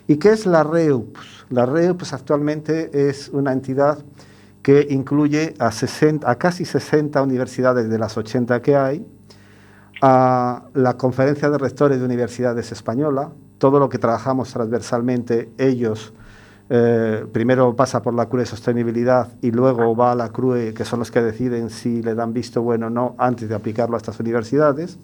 [0.06, 1.46] ¿Y qué es la REUPS?
[1.50, 3.98] La REUPS actualmente es una entidad
[4.62, 9.06] que incluye a, 60, a casi 60 universidades de las 80 que hay,
[10.00, 13.30] a la Conferencia de Rectores de Universidades Española.
[13.58, 16.12] Todo lo que trabajamos transversalmente, ellos
[16.72, 21.00] eh, primero pasa por la CRUE Sostenibilidad y luego va a la CRUE, que son
[21.00, 24.20] los que deciden si le dan visto bueno o no antes de aplicarlo a estas
[24.20, 24.96] universidades.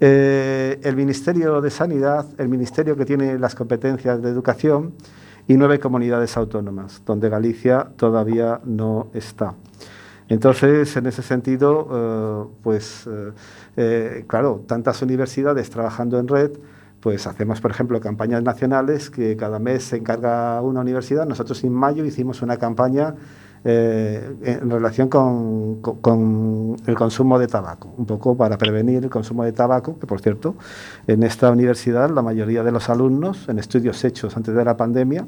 [0.00, 4.94] Eh, el Ministerio de Sanidad, el Ministerio que tiene las competencias de educación
[5.46, 9.54] y nueve comunidades autónomas, donde Galicia todavía no está.
[10.30, 13.32] Entonces, en ese sentido, eh, pues, eh,
[13.76, 16.52] eh, claro, tantas universidades trabajando en red,
[17.00, 21.26] pues hacemos, por ejemplo, campañas nacionales que cada mes se encarga una universidad.
[21.26, 23.14] Nosotros en mayo hicimos una campaña
[23.62, 29.52] en relación con, con, el consumo de tabaco, un poco para prevenir el consumo de
[29.52, 30.54] tabaco, que por cierto,
[31.06, 35.26] en esta universidad la mayoría de los alumnos, en estudios hechos antes de la pandemia,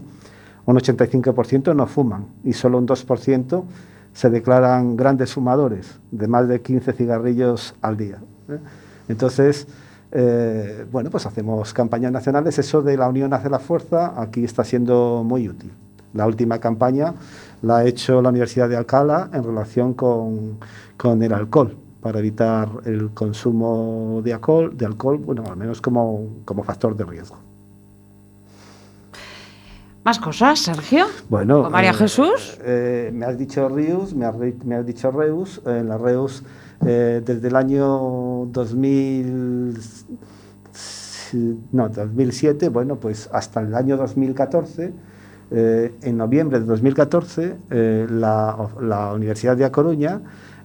[0.65, 3.65] un 85% no fuman y solo un 2%
[4.13, 8.19] se declaran grandes fumadores de más de 15 cigarrillos al día.
[8.49, 8.59] ¿eh?
[9.09, 9.67] Entonces,
[10.13, 12.59] eh, bueno, pues hacemos campañas nacionales.
[12.59, 15.73] Eso de la unión hace la fuerza aquí está siendo muy útil.
[16.13, 17.15] La última campaña
[17.63, 20.59] la ha hecho la Universidad de Alcalá en relación con,
[20.99, 26.43] con el alcohol, para evitar el consumo de alcohol, de alcohol bueno, al menos como,
[26.45, 27.39] como factor de riesgo.
[30.05, 31.07] Más cosas, Sergio.
[31.29, 32.59] Bueno, ¿Con María eh, Jesús?
[32.65, 35.61] eh, me has dicho Rius, me has, re- me has dicho Reus.
[35.65, 36.43] En la Reus,
[36.85, 39.79] eh, desde el año 2000,
[40.73, 44.93] sí, no, 2007, bueno, pues hasta el año 2014,
[45.53, 50.21] eh, en noviembre de 2014, eh, la, la Universidad de A Coruña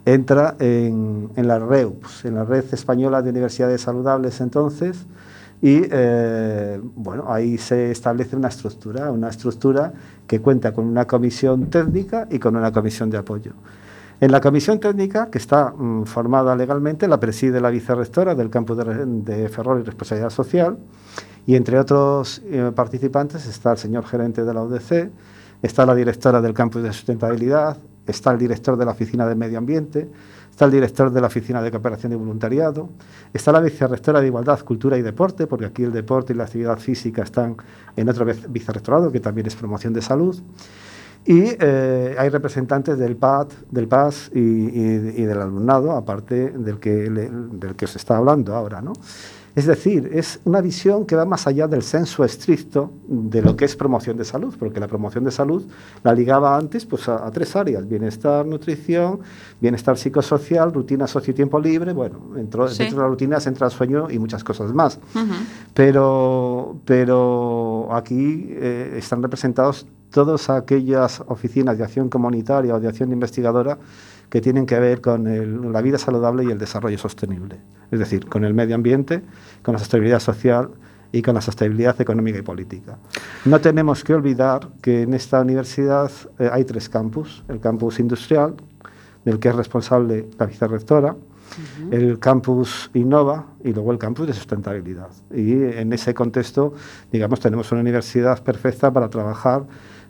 [0.05, 5.05] entra en, en la REUS, en la Red Española de Universidades Saludables entonces,
[5.61, 9.91] y eh, bueno, ahí se establece una estructura, una estructura
[10.27, 13.53] que cuenta con una comisión técnica y con una comisión de apoyo.
[14.19, 18.77] En la comisión técnica, que está mm, formada legalmente, la preside la vicerrectora del campus
[18.77, 20.77] de, Ferrol y Responsabilidad Social,
[21.45, 25.11] y entre otros eh, participantes está el señor gerente de la UDC,
[25.61, 29.57] está la directora del campus de sustentabilidad, está el director de la oficina de medio
[29.57, 30.09] ambiente,
[30.49, 32.89] está el director de la oficina de cooperación y voluntariado,
[33.33, 36.79] está la vicerrectora de igualdad, cultura y deporte, porque aquí el deporte y la actividad
[36.79, 37.57] física están
[37.95, 40.35] en otro vice- vicerrectorado, que también es promoción de salud.
[41.25, 47.75] Y eh, hay representantes del PAD, del PAS y, del alumnado, aparte del que, del
[47.75, 48.81] que os está hablando ahora.
[48.81, 48.93] ¿no?
[49.57, 53.65] Es decir, es una visión que va más allá del censo estricto de lo que
[53.65, 55.65] es promoción de salud, porque la promoción de salud
[56.03, 59.19] la ligaba antes pues, a, a tres áreas, bienestar, nutrición,
[59.59, 62.77] bienestar psicosocial, rutina socio y tiempo libre, bueno, dentro, Sí.
[62.83, 64.99] dentro de las rutinas entra el sueño y muchas cosas más.
[65.73, 73.11] Pero, pero aquí eh, están representados todas aquellas oficinas de acción comunitaria o de acción
[73.11, 73.77] investigadora
[74.29, 77.57] que tienen que ver con el- la vida saludable y el desarrollo sostenible.
[77.91, 79.21] Es decir, con el medio ambiente,
[79.63, 80.69] con la sostenibilidad social
[81.11, 82.97] y con la sostenibilidad económica y política.
[83.45, 87.43] No tenemos que olvidar que en esta universidad eh, hay tres campus.
[87.47, 88.55] El campus industrial,
[89.23, 91.15] del que es responsable la vicerrectora,
[91.91, 95.07] el campus Innova y luego el campus de sustentabilidad.
[95.33, 96.73] Y en ese contexto,
[97.11, 99.63] digamos, tenemos una universidad perfecta para trabajar,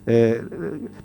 [0.08, 0.42] eh,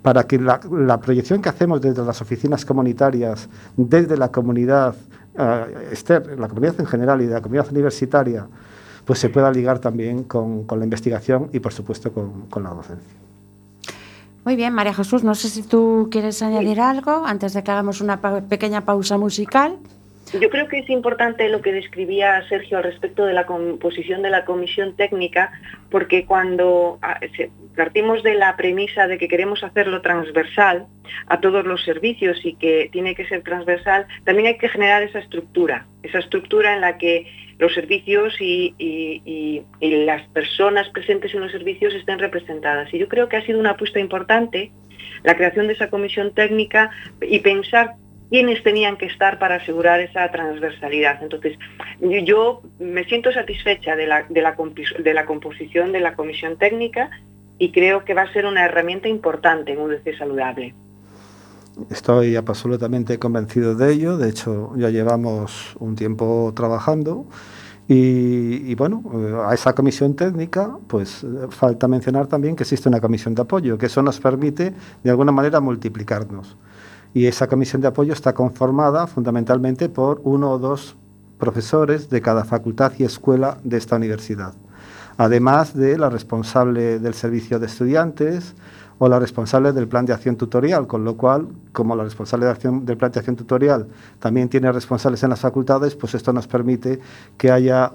[0.02, 4.94] para que la, la proyección que hacemos desde las oficinas comunitarias, desde la comunidad
[5.38, 8.46] eh, externa, la comunidad en general y de la comunidad universitaria,
[9.04, 12.70] pues se pueda ligar también con, con la investigación y, por supuesto, con, con la
[12.70, 13.12] docencia.
[14.44, 18.00] Muy bien, María Jesús, no sé si tú quieres añadir algo antes de que hagamos
[18.00, 19.76] una pa- pequeña pausa musical.
[20.40, 24.30] Yo creo que es importante lo que describía Sergio al respecto de la composición de
[24.30, 25.52] la comisión técnica,
[25.90, 27.20] porque cuando ah,
[27.76, 30.86] partimos de la premisa de que queremos hacerlo transversal
[31.28, 35.20] a todos los servicios y que tiene que ser transversal, también hay que generar esa
[35.20, 37.26] estructura, esa estructura en la que
[37.58, 42.92] los servicios y las personas presentes en los servicios estén representadas.
[42.92, 44.72] Y yo creo que ha sido una apuesta importante
[45.22, 47.94] la creación de esa comisión técnica y pensar
[48.30, 51.22] quiénes tenían que estar para asegurar esa transversalidad.
[51.22, 51.58] Entonces,
[52.00, 54.56] yo, me siento satisfecha de la, de, la,
[55.02, 57.10] de la composición de la comisión técnica
[57.58, 60.74] y creo que va a ser una herramienta importante en UDC Saludable.
[61.90, 64.16] Estoy absolutamente convencido de ello.
[64.16, 67.26] De hecho, ya llevamos un tiempo trabajando.
[67.86, 72.88] Y, y bueno, eh, a esa comisión técnica, pues eh, falta mencionar también que existe
[72.88, 76.56] una comisión de apoyo, que eso nos permite de alguna manera multiplicarnos.
[77.14, 80.96] Y esa comisión de apoyo está conformada fundamentalmente por uno o dos
[81.38, 84.52] profesores de cada facultad y escuela de esta universidad,
[85.16, 88.54] además de la responsable del servicio de estudiantes
[88.98, 92.52] o la responsable del plan de acción tutorial, con lo cual, como la responsable de
[92.52, 93.86] acción, del plan de acción tutorial
[94.18, 96.98] también tiene responsables en las facultades, pues esto nos permite
[97.36, 97.92] que haya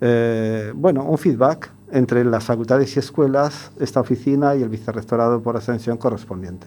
[0.00, 5.96] eh, un feedback entre las facultades y escuelas, esta oficina y el vicerrectorado por ascensión
[5.96, 6.66] correspondiente.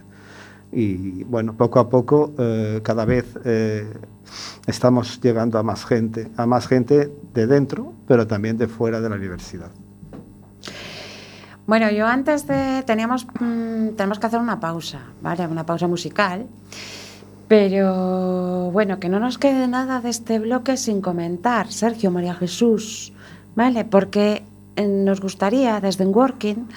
[0.74, 3.92] Y bueno, poco a poco, eh, cada vez eh,
[4.66, 9.10] estamos llegando a más gente, a más gente de dentro, pero también de fuera de
[9.10, 9.70] la universidad.
[11.66, 15.48] Bueno, yo antes de teníamos mm, tenemos que hacer una pausa, ¿vale?
[15.48, 16.48] Una pausa musical.
[17.48, 23.14] Pero bueno, que no nos quede nada de este bloque sin comentar, Sergio, María Jesús,
[23.56, 23.86] ¿vale?
[23.86, 24.44] Porque
[24.76, 26.68] nos gustaría desde Working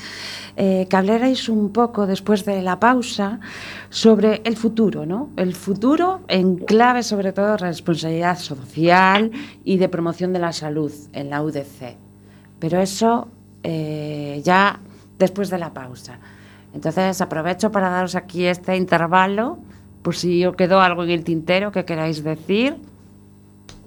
[0.57, 3.41] eh, que hablarais un poco después de la pausa
[3.91, 5.31] sobre el futuro, ¿no?
[5.37, 9.31] El futuro en clave sobre todo responsabilidad social
[9.65, 11.97] y de promoción de la salud en la UDC.
[12.59, 13.29] Pero eso
[13.63, 14.81] eh, ya
[15.19, 16.19] después de la pausa.
[16.75, 19.59] Entonces aprovecho para daros aquí este intervalo,
[20.03, 22.77] por si os quedó algo en el tintero que queráis decir.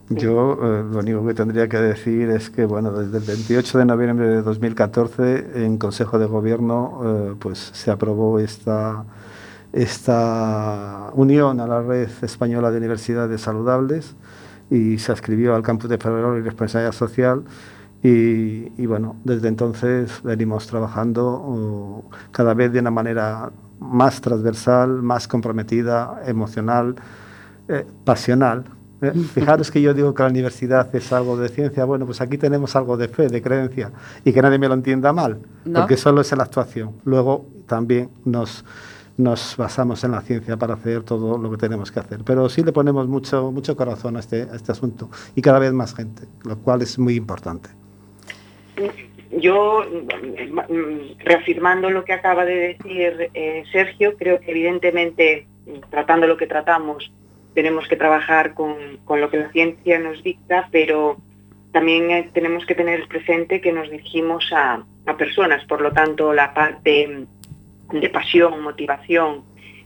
[0.09, 3.85] Yo eh, lo único que tendría que decir es que bueno, desde el 28 de
[3.85, 9.05] noviembre de 2014 en Consejo de Gobierno eh, pues se aprobó esta,
[9.71, 14.15] esta unión a la Red Española de Universidades Saludables
[14.71, 17.43] y se adscribió al campus de Ferrol y Responsabilidad Social
[18.01, 26.21] Y, bueno, desde entonces venimos trabajando cada vez de una manera más transversal, más comprometida,
[26.25, 26.95] emocional,
[27.67, 28.65] eh, pasional.
[29.33, 32.75] Fijaros que yo digo que la universidad es algo de ciencia, bueno, pues aquí tenemos
[32.75, 33.91] algo de fe, de creencia,
[34.25, 35.79] y que nadie me lo entienda mal, ¿No?
[35.79, 36.93] porque solo es en la actuación.
[37.05, 38.65] Luego también nos,
[39.17, 42.19] nos basamos en la ciencia para hacer todo lo que tenemos que hacer.
[42.25, 45.73] Pero sí le ponemos mucho, mucho corazón a este, a este asunto y cada vez
[45.73, 47.69] más gente, lo cual es muy importante.
[49.31, 49.83] Yo,
[51.19, 55.47] reafirmando lo que acaba de decir eh, Sergio, creo que evidentemente,
[55.91, 57.11] tratando lo que tratamos,
[57.53, 61.17] tenemos que trabajar con, con lo que la ciencia nos dicta, pero
[61.71, 66.33] también eh, tenemos que tener presente que nos dirigimos a, a personas, por lo tanto
[66.33, 67.25] la parte
[67.91, 69.43] de pasión, motivación,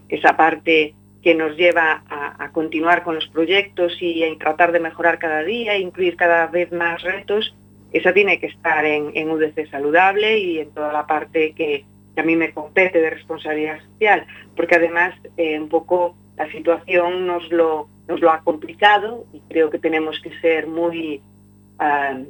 [0.08, 4.80] esa parte que nos lleva a, a, continuar con los proyectos y a tratar de
[4.80, 7.54] mejorar cada día, incluir cada vez más retos,
[7.94, 11.84] esa tiene que estar en, en UDC saludable y en toda la parte que,
[12.14, 17.26] que, a mí me compete de responsabilidad social, porque además eh, un poco la situación
[17.26, 21.22] nos lo, nos lo ha complicado y creo que tenemos que ser muy,
[21.80, 22.24] uh,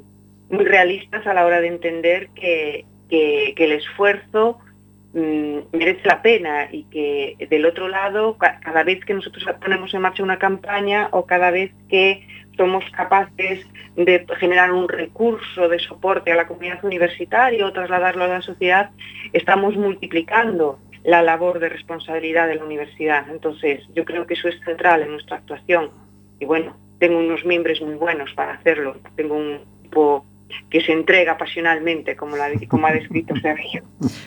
[0.51, 4.59] muy realistas a la hora de entender que, que, el esfuerzo
[5.15, 9.95] mmm, merece la pena y que del otro lado, ca cada vez que nosotros ponemos
[9.95, 12.27] en marcha una campaña o cada vez que
[12.57, 18.29] somos capaces de generar un recurso de soporte a la comunidad universitaria o trasladarlo a
[18.29, 18.91] la sociedad,
[19.33, 23.29] estamos multiplicando la labor de responsabilidad de la universidad.
[23.29, 25.91] Entonces, yo creo que eso es central en nuestra actuación.
[26.41, 28.97] Y bueno, tengo unos miembros muy buenos para hacerlo.
[29.15, 30.25] Tengo un equipo
[30.71, 33.83] que se entrega pasionalmente, como, la, ha descrito Sergio.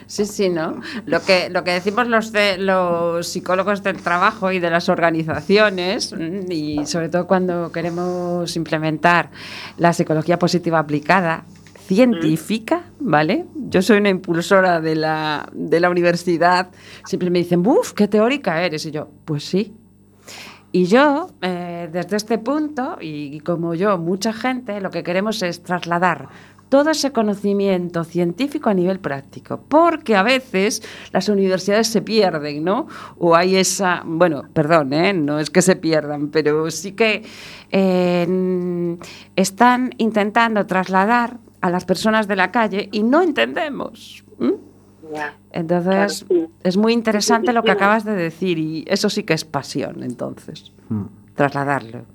[0.08, 0.82] Sí, sí, ¿no?
[1.06, 6.14] Lo que, lo que decimos los, de, los psicólogos del trabajo y de las organizaciones,
[6.14, 9.30] mm, y sobre todo cuando queremos implementar
[9.78, 11.44] la psicología positiva aplicada,
[11.88, 13.46] científica, ¿vale?
[13.56, 16.70] Yo soy una impulsora de la, de la universidad.
[17.06, 17.94] Siempre me dicen, ¡buf!
[17.94, 18.86] ¡Qué teórica eres!
[18.86, 19.74] Y yo, pues sí.
[20.74, 25.64] Y yo, eh, desde este punto, y como yo, mucha gente, lo que queremos es
[25.64, 26.28] trasladar
[26.70, 30.84] todo ese conocimiento científico a nivel práctico, porque a veces
[31.14, 32.88] las universidades se pierden, ¿no?
[33.18, 35.14] O hay esa, bueno, perdón, ¿eh?
[35.14, 37.24] no es que se pierdan, pero sí que
[37.72, 38.98] eh,
[39.36, 44.24] están intentando trasladar a las personas de la calle y no entendemos.
[44.40, 44.52] ¿Mm?
[45.52, 46.54] Entonces, Claro, sí.
[46.64, 47.78] es muy interesante lo que Sí.
[47.78, 51.04] acabas de decir y eso sí que es pasión, entonces, Mm.
[51.36, 52.06] trasladarlo,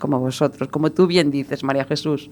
[0.00, 2.30] como vosotros, como tú bien dices, María Jesús.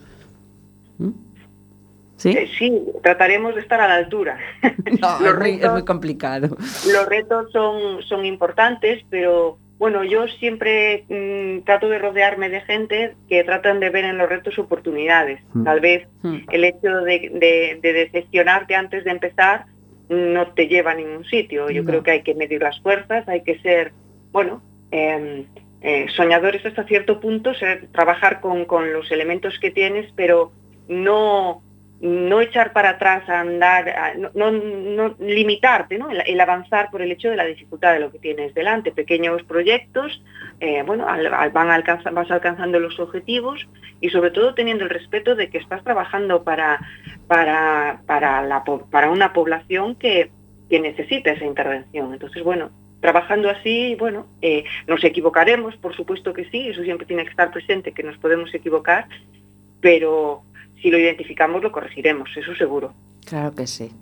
[2.16, 2.30] ¿Sí?
[2.30, 4.38] Eh, Sí, trataremos de estar a la altura.
[5.00, 6.48] No, los es muy complicado.
[6.92, 13.14] Los retos son, son importantes, pero bueno, yo siempre mm, trato de rodearme de gente
[13.28, 15.40] que tratan de ver en los retos oportunidades.
[15.54, 15.64] Mm.
[15.64, 16.36] Tal vez Mm.
[16.52, 19.64] el hecho de, de- de decepcionarte antes de empezar
[20.10, 21.70] no te lleva a ningún sitio.
[21.70, 21.88] Yo No.
[21.88, 23.92] creo que hay que medir las fuerzas, hay que ser,
[24.32, 24.62] bueno,
[24.92, 25.46] eh,
[25.82, 30.52] eh, soñadores hasta cierto punto, ser- trabajar con, con los elementos que tienes, pero
[30.88, 31.62] no
[32.00, 36.08] no echar para atrás a andar, no, no, limitarte, ¿no?
[36.10, 38.90] El, avanzar por el hecho de la dificultad de lo que tienes delante.
[38.90, 40.22] Pequeños proyectos,
[40.60, 43.68] eh, bueno, van alcanza- vas alcanzando los objetivos
[44.00, 46.80] y sobre todo teniendo el respeto de que estás trabajando para,
[47.26, 48.64] para, para, la,
[49.10, 50.30] una población que,
[50.70, 52.14] que necesita esa intervención.
[52.14, 52.70] Entonces, bueno,
[53.00, 57.50] trabajando así, bueno, eh, nos equivocaremos, por supuesto que sí, eso siempre tiene que estar
[57.50, 59.06] presente, que nos podemos equivocar,
[59.82, 60.44] pero
[60.80, 62.92] si lo identificamos lo corregiremos, eso seguro.
[63.24, 63.92] Claro que sí.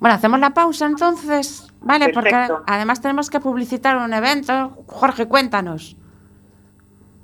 [0.00, 2.10] Bueno, hacemos la pausa entonces, ¿vale?
[2.12, 2.34] Porque
[2.66, 4.84] además tenemos que publicitar un evento.
[4.86, 5.96] Jorge, cuéntanos.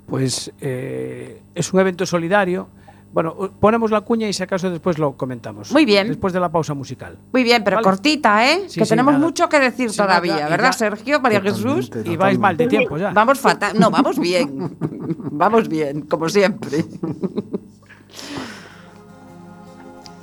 [0.07, 2.69] Pues eh, es un evento solidario.
[3.13, 5.71] Bueno, ponemos la cuña y si acaso después lo comentamos.
[5.71, 6.09] Muy bien.
[6.09, 7.17] Después de la pausa musical.
[7.33, 7.85] Muy bien, pero Vale.
[7.85, 8.65] cortita, ¿eh?
[8.67, 9.25] Sí, que sí, tenemos nada.
[9.25, 11.91] mucho que decir Sí, todavía, nada, ¿verdad, Sergio, María Jesús?
[11.91, 13.13] Totalmente, Y vais mal de tiempo ya.
[13.13, 13.79] Vamos fatal.
[13.79, 14.77] No, vamos bien.
[14.81, 16.85] vamos bien, como siempre.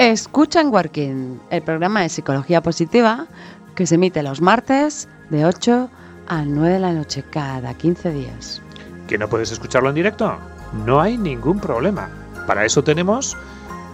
[0.02, 3.28] Escucha en Working, el programa de psicología positiva
[3.76, 5.92] que se emite los martes de 8
[6.28, 8.64] a 9 de la noche cada 15 días.
[9.08, 10.40] ¿Que no puedes escucharlo en directo?
[10.88, 12.10] No hay ningún problema.
[12.48, 13.38] Para eso tenemos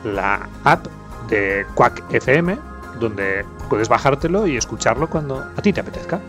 [0.06, 0.88] la app
[1.30, 2.58] de Quack FM,
[3.02, 6.22] donde puedes bajártelo y escucharlo cuando a ti te apetezca.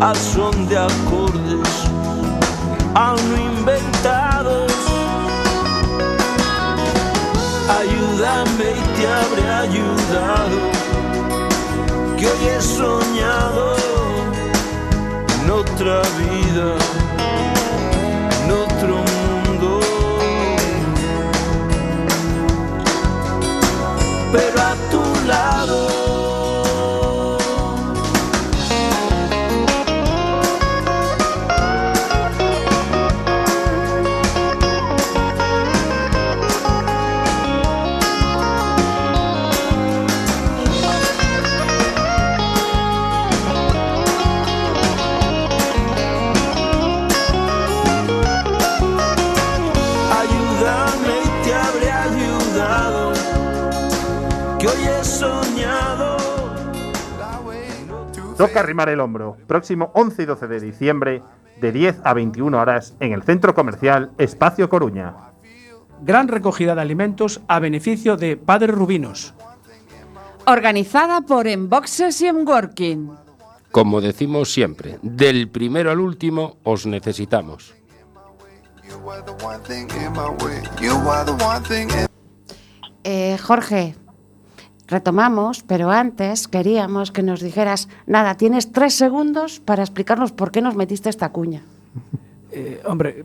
[0.00, 1.68] Al son de acordes
[2.94, 4.72] aún inventados.
[7.80, 10.58] Ayúdame y te habré ayudado,
[12.16, 13.76] que hoy he soñado
[15.42, 16.27] en otra vida,
[58.38, 59.36] Toca arrimar el hombro.
[59.48, 61.22] Próximo 11 y 12 de diciembre,
[61.60, 65.12] de 10 a 21 horas, en el centro comercial Espacio Coruña.
[66.02, 69.34] Gran recogida de alimentos a beneficio de Padre Rubinos.
[70.46, 73.10] Organizada por Enboxes y Enworking.
[73.72, 77.74] Como decimos siempre, del primero al último os necesitamos.
[83.02, 83.96] Eh, Jorge,
[84.88, 90.62] retomamos, pero antes queríamos que nos dijeras, nada, tienes tres segundos para explicarnos por qué
[90.62, 91.62] nos metiste esta cuña.
[92.50, 93.22] Eh, hombre,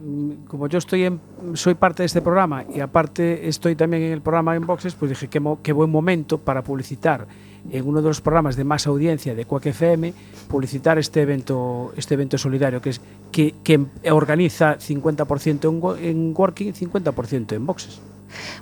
[0.49, 1.19] como yo estoy en,
[1.53, 5.09] soy parte de este programa y aparte estoy también en el programa en Boxes, pues
[5.09, 7.25] dije qué, mo- qué buen momento para publicitar
[7.71, 10.13] en uno de los programas de más audiencia de Quack FM,
[10.49, 12.99] publicitar este evento, este evento solidario que es
[13.31, 13.79] que, que
[14.11, 18.01] organiza 50% en, en Working, 50% en Boxes.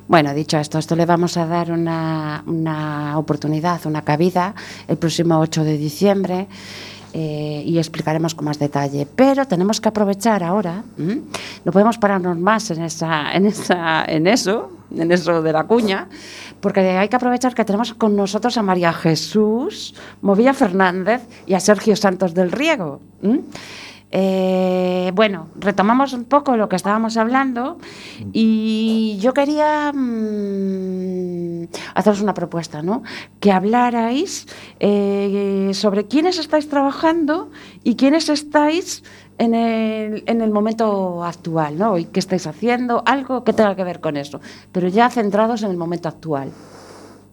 [0.08, 4.54] Bueno, dicho esto, esto le vamos a dar una, una oportunidad, una cabida
[4.88, 6.48] el próximo 8 de diciembre
[7.14, 9.06] eh, y explicaremos con más detalle.
[9.06, 14.72] Pero tenemos que aprovechar ahora, no podemos pararnos más en, esa, en, esa, en eso,
[14.96, 16.08] en eso de la cuña,
[16.62, 21.60] porque hay que aprovechar que tenemos con nosotros a María Jesús Movilla Fernández y a
[21.60, 23.02] Sergio Santos del Riego.
[24.12, 27.78] Eh, bueno, retomamos un poco lo que estábamos hablando
[28.34, 33.04] y yo quería mm, haceros una propuesta, ¿no?
[33.40, 34.48] Que hablarais
[34.80, 37.52] eh, sobre quiénes estáis trabajando
[37.84, 39.04] y quiénes estáis
[39.38, 41.98] en el, en el momento actual, ¿no?
[41.98, 44.42] Y qué estáis haciendo, algo que tenga que ver con eso,
[44.74, 46.52] pero ya centrados en el momento actual.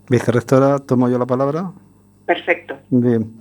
[0.08, 1.72] Vicerrectora, tomo yo la palabra.
[2.24, 2.78] Perfecto.
[2.88, 3.40] Bien.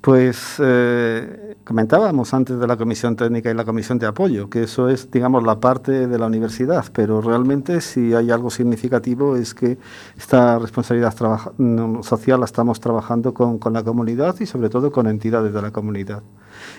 [0.00, 4.88] Pues eh, comentábamos antes de la comisión técnica y la comisión de apoyo, que eso
[4.88, 9.76] es, digamos, la parte de la universidad, pero realmente si hay algo significativo es que
[10.16, 11.12] esta responsabilidad
[12.02, 15.72] social la estamos trabajando con, con la comunidad y sobre todo con entidades de la
[15.72, 16.22] comunidad.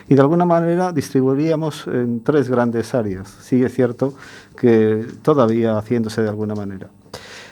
[0.08, 3.28] Y de alguna manera distribuiríamos en tres grandes áreas.
[3.42, 4.14] Sí es cierto
[4.56, 6.88] que todavía haciéndose de alguna manera.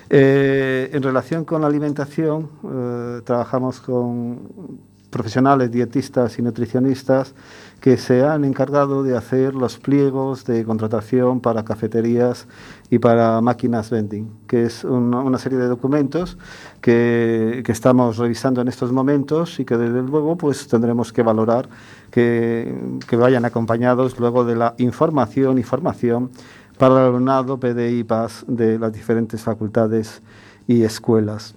[0.09, 7.35] Eh, en relación con la alimentación, eh, trabajamos con profesionales, dietistas y nutricionistas
[7.79, 12.47] que se han encargado de hacer los pliegos de contratación para cafeterías
[12.89, 16.37] y para máquinas vending, que es una, serie de documentos
[16.81, 21.69] que, que estamos revisando en estos momentos y que desde luego pues tendremos que valorar
[22.11, 26.29] que, que vayan acompañados luego de la información y formación
[26.77, 30.21] para el alumnado PDI PAS de las diferentes facultades
[30.67, 31.55] y escuelas.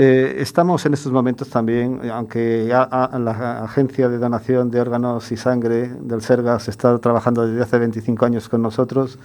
[0.00, 5.32] Eh, estamos en estos momentos también, aunque a, a, la Agencia de Donación de Órganos
[5.32, 9.18] y Sangre del SERGAS está trabajando desde hace 25 años con nosotros,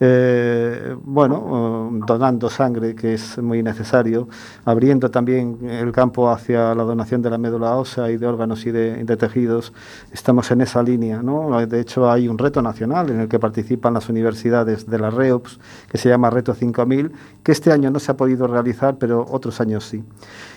[0.00, 4.28] eh, bueno, eh, donando sangre, que es muy necesario,
[4.64, 8.72] abriendo también el campo hacia la donación de la médula ósea y de órganos y
[8.72, 9.72] de, de tejidos.
[10.12, 11.64] Estamos en esa línea, ¿no?
[11.66, 15.60] De hecho, hay un reto nacional en el que participan las universidades de la REOPS,
[15.88, 19.60] que se llama Reto 5000, que este año no se ha podido realizar, pero otros
[19.60, 20.04] años sí.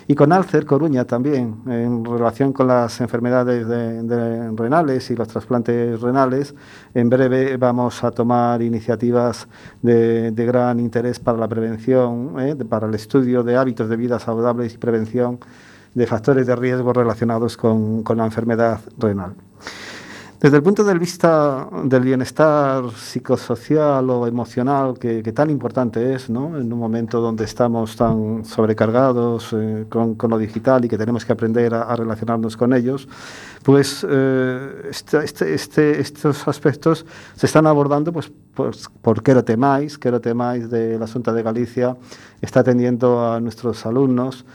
[0.10, 5.28] Y con Alcer Coruña también, en relación con las enfermedades de, de renales y los
[5.28, 6.55] trasplantes renales,
[6.93, 9.49] en breve vamos a tomar iniciativas
[9.82, 12.55] de, gran interés para la prevención, ¿eh?
[12.55, 15.39] para el estudio de hábitos de vida saludables y prevención
[15.93, 19.36] de factores de riesgo relacionados con la enfermedad renal.
[20.39, 26.55] Desde el punto de vista del bienestar psicosocial o emocional, que, tan importante es, ¿no?
[26.59, 31.33] en un momento donde estamos tan sobrecargados eh, con, lo digital y que tenemos que
[31.33, 33.09] aprender a, relacionarnos con ellos,
[33.63, 37.03] pues eh, este, este, estos aspectos
[37.35, 39.97] se están abordando pues, pues, por Quero Temáis.
[39.97, 41.97] Quero Temáis de la Junta de Galicia
[42.41, 44.45] está atendiendo a nuestros alumnos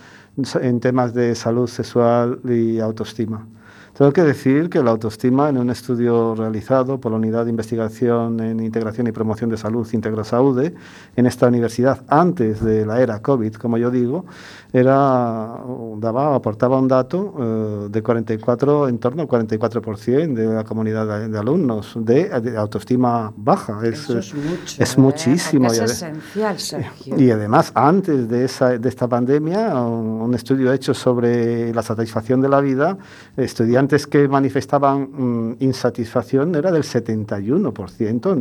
[0.60, 3.48] en temas de salud sexual y autoestima.
[3.96, 8.40] Tengo que decir que la autoestima, en un estudio realizado por la Unidad de Investigación
[8.40, 10.74] en Integración y Promoción de Salud, Integrasaude,
[11.14, 14.24] en esta universidad, antes de la era COVID, como yo digo,
[14.72, 15.58] era,
[15.98, 21.28] daba, aportaba un dato eh, de 44, en torno al 44% de la comunidad de,
[21.28, 23.80] de alumnos de, de, autoestima baja.
[23.82, 25.66] Es, Eso es, mucho, es muchísimo.
[25.66, 27.20] Es y, esencial, Sergio.
[27.20, 32.40] Y además, antes de, esa, de esta pandemia, un, un estudio hecho sobre la satisfacción
[32.40, 32.96] de la vida,
[33.36, 38.36] estudiantes que manifestaban mmm, insatisfacción era del 71%.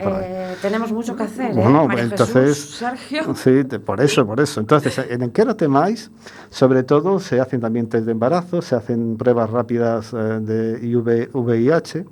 [0.00, 1.88] Eh, tenemos mucho que hacer, bueno, ¿eh?
[1.88, 3.34] María entonces, Jesús, Sergio.
[3.34, 4.60] Sí, por eso, por eso.
[4.60, 6.10] Entonces, en Enquero Temáis,
[6.48, 11.30] sobre todo, se hacen también test de embarazo, se hacen pruebas rápidas eh, de IV,
[11.34, 12.06] VIH.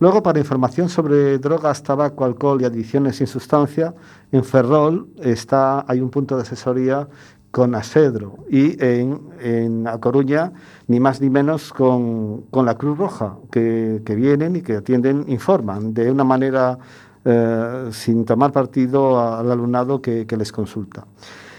[0.00, 3.94] Luego, para información sobre drogas, tabaco, alcohol y adicciones sin sustancia,
[4.32, 7.06] en Ferrol está, hay un punto de asesoría
[7.50, 10.52] con Asedro y en, en A Coruña
[10.86, 15.24] ni más ni menos con, con la Cruz Roja, que, que, vienen y que atienden,
[15.28, 16.78] informan de una manera
[17.24, 21.06] eh, sin tomar partido al alumnado que, que les consulta.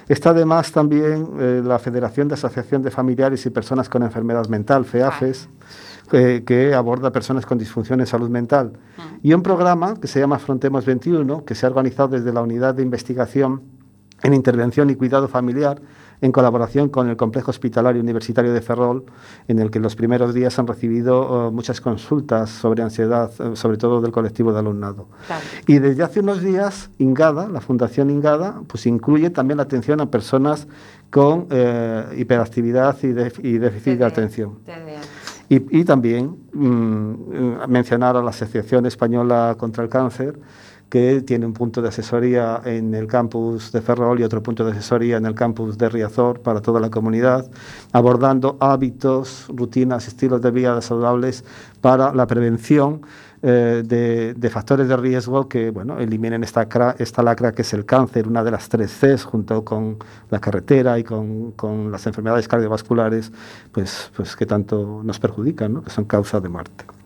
[0.08, 4.84] Está además también eh, la Federación de Asociación de Familiares y Personas con Enfermedad Mental,
[4.84, 5.48] FEAFES,
[6.12, 8.74] eh, que aborda personas con disfunción en salud mental.
[9.24, 12.76] Y un programa que se llama Frontemos 21, que se ha organizado desde la Unidad
[12.76, 13.62] de Investigación
[14.24, 15.82] en intervención y cuidado familiar,
[16.22, 19.06] en colaboración con el Complejo Hospitalario Universitario de Ferrol,
[19.48, 23.56] en el que en los primeros días han recibido uh, muchas consultas sobre ansiedad, uh,
[23.56, 25.08] sobre todo del colectivo de alumnado.
[25.26, 25.44] Claro.
[25.66, 30.12] Y desde hace unos días, Ingada, la Fundación Ingada, pues incluye también la atención a
[30.12, 30.68] personas
[31.10, 34.60] con eh, hiperactividad y, de, y déficit de atención.
[35.50, 40.40] Y, y, también mmm, mencionar a la Asociación Española contra el Cáncer,
[40.92, 44.74] que tiene un punto de asesoría en el campus de Ferrol y otro punto de
[44.74, 47.50] asesoría en el campus de Riazor para toda la comunidad,
[47.94, 51.46] abordando hábitos, rutinas, estilos de vida saludables
[51.80, 53.04] para la prevención
[53.42, 56.68] eh, de, factores de riesgo que bueno, eliminen esta,
[57.00, 59.98] esta lacra que es el cáncer, una de las tres Cs, junto con
[60.30, 63.32] la carretera y con, con las enfermedades cardiovasculares,
[63.72, 65.84] pues, pues que tanto nos perjudican, ¿no?
[65.84, 67.01] que son causa de muerte.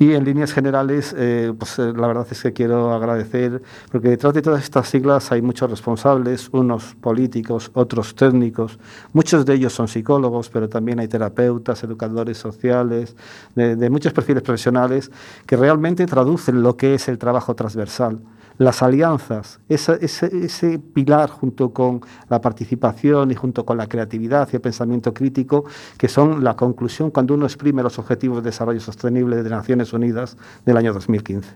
[0.00, 4.32] Y en líneas generales, eh, pues eh, la verdad es que quiero agradecer, porque detrás
[4.32, 8.78] de todas estas siglas hay muchos responsables, unos políticos, otros técnicos,
[9.12, 13.16] muchos de ellos son psicólogos, pero también hay terapeutas, educadores sociales,
[13.56, 15.10] de, de muchos perfiles profesionales
[15.46, 18.20] que realmente traducen lo que es el trabajo transversal
[18.58, 24.48] las alianzas, ese, ese, ese, pilar junto con la participación y junto con la creatividad
[24.52, 25.64] y el pensamiento crítico,
[25.96, 30.36] que son la conclusión cuando uno exprime los Objetivos de Desarrollo Sostenible de Naciones Unidas
[30.66, 31.48] del año 2015.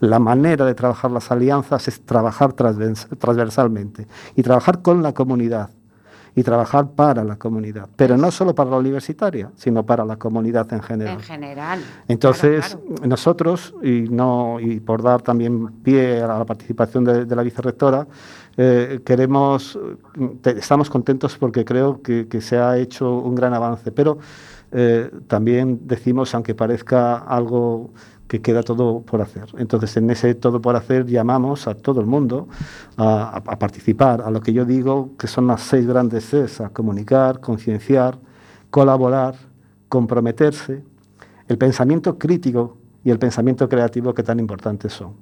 [0.00, 5.70] La manera de trabajar las alianzas es trabajar transversalmente y trabajar con la comunidad
[6.34, 10.72] y trabajar para la comunidad, pero no solo para la universitaria, sino para la comunidad
[10.72, 11.14] en general.
[11.14, 11.80] En general.
[12.08, 13.06] Entonces, claro, claro.
[13.06, 18.06] nosotros, y, no, y por dar también pie a la participación de, de la vicerrectora,
[18.56, 19.78] eh, queremos,
[20.42, 24.18] te, estamos contentos porque creo que, que, se ha hecho un gran avance, pero
[24.72, 27.90] eh, también decimos, aunque parezca algo
[28.30, 29.46] que queda todo por hacer.
[29.58, 32.46] Entonces, en ese todo por hacer llamamos a todo el mundo
[32.96, 38.18] a, participar, a lo que yo digo que son las seis grandes Cs, comunicar, concienciar,
[38.70, 39.34] colaborar,
[39.88, 40.84] comprometerse,
[41.48, 45.14] el pensamiento crítico y el pensamiento creativo que tan importantes son.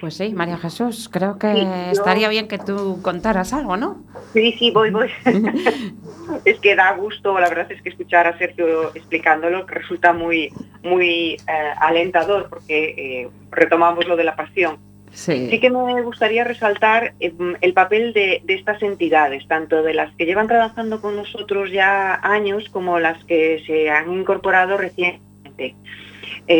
[0.00, 4.02] Pues sí, María Jesús, creo que Sí, yo- estaría bien que tú contaras algo, ¿no?
[4.32, 5.10] Sí, sí, voy, voy.
[6.44, 10.50] es que da gusto, la verdad es que escuchar a Sergio explicándolo resulta muy,
[10.82, 11.38] muy eh,
[11.80, 14.78] alentador porque eh, retomamos lo de la pasión.
[15.12, 15.48] Sí.
[15.50, 20.14] Sí que me gustaría resaltar eh, el papel de, de estas entidades, tanto de las
[20.16, 25.74] que llevan trabajando con nosotros ya años como las que se han incorporado recientemente.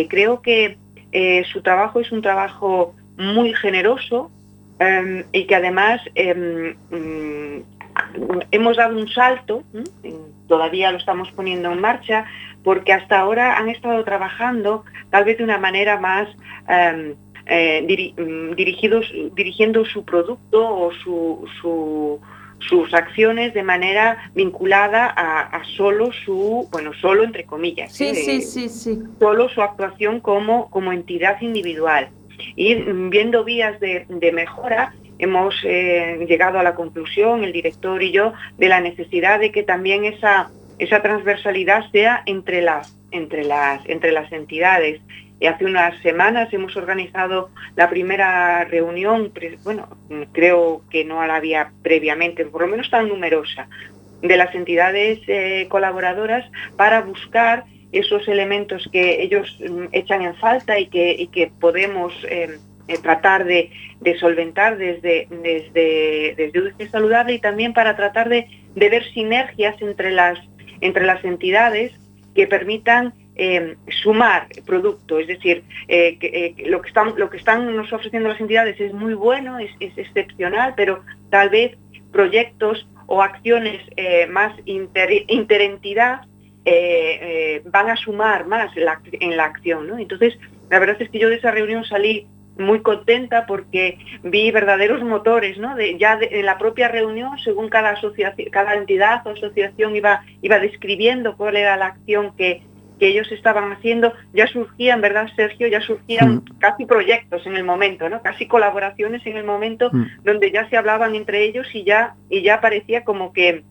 [0.09, 0.79] Creo que
[1.53, 4.31] su trabajo es un trabajo muy generoso
[4.79, 7.61] eh, y que además eh, mm,
[8.51, 9.63] hemos dado un salto,
[10.49, 12.25] todavía lo estamos poniendo en marcha,
[12.65, 16.29] porque hasta ahora han estado trabajando tal vez de una manera más
[16.69, 17.15] eh,
[17.47, 22.21] eh, diri- mm, dirigidos, dirigiendo su producto o su, su-
[22.69, 28.15] sus acciones de manera vinculada a, a solo su, bueno, solo entre comillas, Sí, ¿eh?
[28.15, 28.99] sí, sí, sí.
[29.19, 32.11] solo su actuación como, como entidad individual.
[32.57, 38.33] Y viendo vías de, mejora, hemos eh, llegado a la conclusión, el director y yo,
[38.59, 44.13] de la necesidad de que también esa, esa transversalidad sea entre las, entre las, entre
[44.13, 45.01] las entidades.
[45.39, 49.33] Y hace unas semanas hemos organizado la primera reunión,
[49.65, 49.89] bueno,
[50.33, 53.67] creo que no la había previamente, por lo menos tan numerosa,
[54.21, 56.45] de las entidades eh, colaboradoras
[56.77, 62.13] para buscar esos elementos que ellos mm, echan en falta y que, y que podemos
[62.29, 63.71] eh, eh, tratar de,
[64.19, 70.39] solventar desde, desde, desde Saludable y también para tratar de, de ver sinergias entre las,
[70.81, 71.93] entre las entidades
[72.35, 77.75] que permitan eh, sumar producto, es decir, eh, eh, lo, que están, lo que están
[77.75, 81.77] nos ofreciendo las entidades es muy bueno, es, es excepcional, pero tal vez
[82.13, 83.81] proyectos o acciones
[84.31, 86.23] más inter- interentidad
[86.65, 89.87] eh, eh, van a sumar más la- en la acción.
[89.89, 89.99] ¿no?
[89.99, 90.39] Entonces,
[90.69, 92.27] la verdad es que yo de esa reunión salí
[92.59, 95.75] muy contenta porque vi verdaderos motores, ¿no?
[95.77, 100.23] De, ya de- en la propia reunión, según cada asociación, cada entidad o asociación iba,
[100.43, 102.63] iba describiendo cuál era la acción que,
[102.99, 105.69] que ellos estaban haciendo, ya surgían, ¿verdad, Sergio?
[105.69, 106.45] Ya surgían Mm.
[106.59, 108.21] casi proyectos en el momento, ¿no?
[108.21, 110.05] Casi colaboraciones en el momento Mm.
[110.23, 113.63] donde ya se hablaban entre ellos y ya, y ya parecía como que,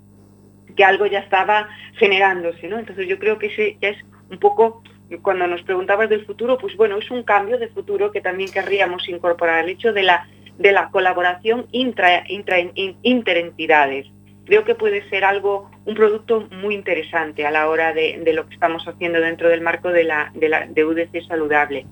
[0.75, 2.79] que algo ya estaba generándose, ¿no?
[2.79, 3.97] Entonces yo creo que ese ya es
[4.31, 4.83] un poco,
[5.21, 9.07] cuando nos preguntabas del futuro, pues bueno, es un cambio de futuro que también querríamos
[9.09, 14.07] incorporar, el hecho de la, de la colaboración intra, intra, in- interentidades.
[14.45, 18.47] Creo que puede ser algo, un producto muy interesante a la hora de, de lo
[18.47, 21.85] que estamos haciendo dentro del marco de la, de la de UDC saludable.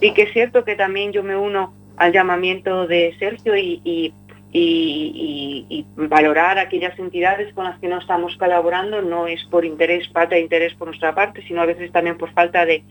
[0.00, 4.12] Y que es cierto que también yo me uno al llamamiento de Sergio y-
[4.56, 10.36] y- valorar aquellas entidades con las que no estamos colaborando no es por interés, falta
[10.36, 12.84] de interés por nuestra parte, sino a veces también por falta de,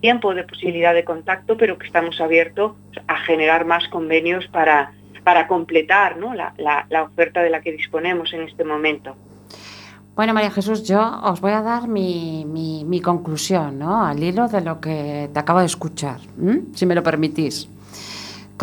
[0.00, 2.72] tiempo, de posibilidad de contacto, pero que estamos abiertos
[3.08, 4.92] a generar más convenios para,
[5.24, 6.34] para completar ¿no?
[6.34, 9.16] la, la- oferta de la que disponemos en este momento.
[10.14, 14.04] Bueno, María Jesús, yo os voy a dar mi, mi- conclusión, ¿no?
[14.04, 16.18] Al hilo de lo que te acabo de escuchar,
[16.74, 17.66] si me lo permitís.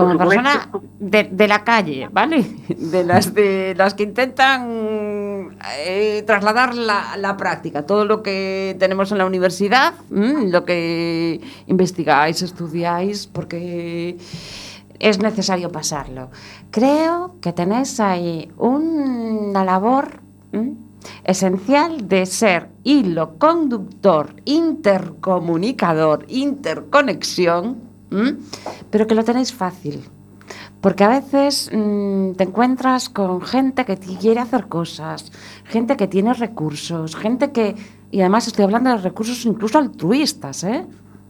[0.03, 0.69] Como persona
[0.99, 2.45] de, de la calle, ¿vale?
[2.69, 9.11] De las, de las que intentan eh, trasladar la, la práctica, todo lo que tenemos
[9.11, 10.49] en la universidad, ¿m?
[10.49, 14.17] lo que investigáis, estudiáis, porque
[14.99, 16.29] es necesario pasarlo.
[16.71, 20.21] Creo que tenéis ahí una labor
[20.51, 20.75] ¿m?
[21.23, 28.37] esencial de ser hilo conductor, intercomunicador, interconexión, ¿m?
[28.89, 30.03] pero que lo tenéis fácil.
[30.81, 35.31] Porque a veces mm, te encuentras con gente que quiere hacer cosas,
[35.65, 37.75] gente que tiene recursos, gente que...
[38.11, 40.87] Y además estoy hablando de recursos incluso altruistas, ¿eh?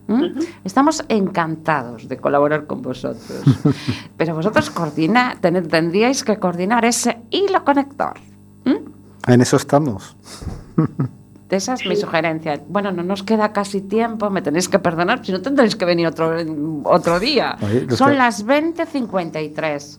[0.07, 0.39] ¿Mm?
[0.63, 3.43] Estamos encantados de colaborar con vosotros.
[4.17, 8.19] Pero vosotros coordina, ten- tendríais que coordinar ese hilo conector.
[8.65, 9.32] ¿Mm?
[9.32, 10.15] En eso estamos.
[11.49, 12.61] Esa es mi sugerencia.
[12.67, 16.05] Bueno, no nos queda casi tiempo, me tenéis que perdonar, si no tendréis que venir
[16.07, 16.31] otro,
[16.83, 17.57] otro día.
[17.89, 19.97] Son las 20.53.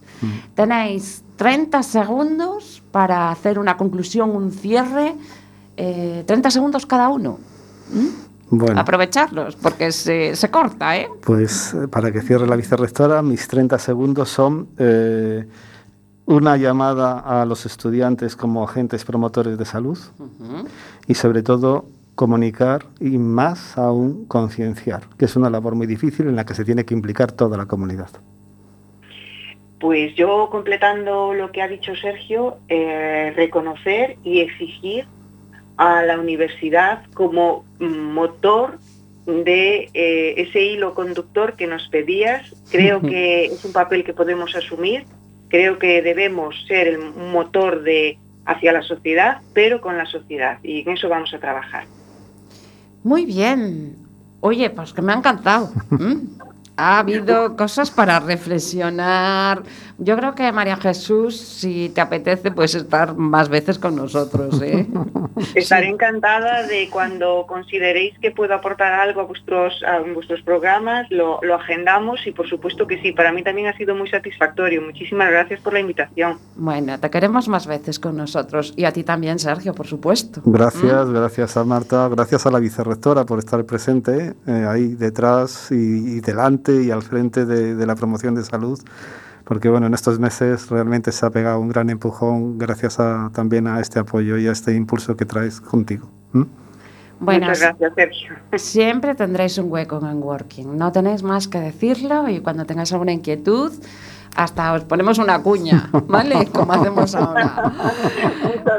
[0.55, 5.15] Tenéis 30 segundos para hacer una conclusión, un cierre.
[5.77, 7.39] eh, 30 segundos cada uno.
[8.53, 11.09] Bueno, Aprovecharlos, porque se, se corta, ¿eh?
[11.25, 15.47] pues eh, para que cierre la vicerrectora, mis 30 segundos son eh,
[16.31, 19.99] una llamada a los estudiantes como agentes promotores de salud
[21.09, 26.37] y sobre todo comunicar y más aún concienciar, que es una labor muy difícil en
[26.37, 28.11] la que se tiene que implicar toda la comunidad.
[29.81, 35.07] Pues yo, completando lo que ha dicho Sergio, eh, reconocer y exigir
[35.79, 38.79] a la universidad como motor
[39.27, 42.55] de eh, ese hilo conductor que nos pedías.
[42.71, 45.07] Creo que es un papel que podemos asumir.
[45.51, 50.59] Creo que debemos ser el motor de hacia la sociedad, pero con la sociedad.
[50.63, 51.85] Y en eso vamos a trabajar.
[53.05, 53.97] Muy bien.
[54.41, 55.71] Oye, pues que me ha encantado.
[55.91, 56.41] ¿Mm?
[56.81, 59.63] ha habido cosas para reflexionar.
[60.03, 64.61] Yo creo que María Jesús, si te apetece, puedes estar más veces con nosotros.
[64.63, 64.87] ¿eh?
[65.55, 71.39] Estaré encantada de cuando consideréis que puedo aportar algo a vuestros, a vuestros programas, lo,
[71.43, 74.81] lo agendamos y por supuesto que sí, para mí también ha sido muy satisfactorio.
[74.81, 76.39] Muchísimas gracias por la invitación.
[76.57, 80.41] Bueno, te queremos más veces con nosotros y a ti también, Sergio, por supuesto.
[80.47, 81.13] Gracias, ¿Mm?
[81.13, 85.75] gracias a Marta, gracias a la vicerrectora por estar presente eh, ahí detrás y,
[86.17, 88.81] y delante y al frente de, de, la promoción de salud,
[89.51, 93.67] porque bueno, en estos meses realmente se ha pegado un gran empujón gracias a, también
[93.67, 96.09] a este apoyo y a este impulso que traes contigo.
[96.31, 96.43] ¿Mm?
[97.19, 98.35] Bueno, Muchas gracias, Sergio.
[98.55, 103.11] Siempre tendréis un hueco en Working, no tenéis más que decirlo y cuando tengáis alguna
[103.11, 103.73] inquietud,
[104.37, 106.47] hasta os ponemos una cuña, ¿vale?
[106.53, 107.73] Como hacemos ahora.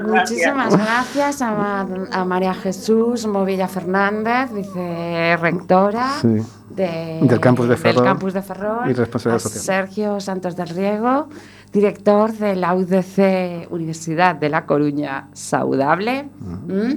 [0.04, 1.82] Muchas Muchísimas gracias a,
[2.12, 6.42] a, María Jesús Movilla Fernández, vicerrectora Sí.
[6.70, 9.64] de, Del campus de Ferrol del campus de Ferrol, y responsabilidad a social.
[9.64, 11.28] Sergio Santos del Riego,
[11.72, 16.30] director de la UDC Universidad de La Coruña Saudable.
[16.40, 16.94] ¿Mm?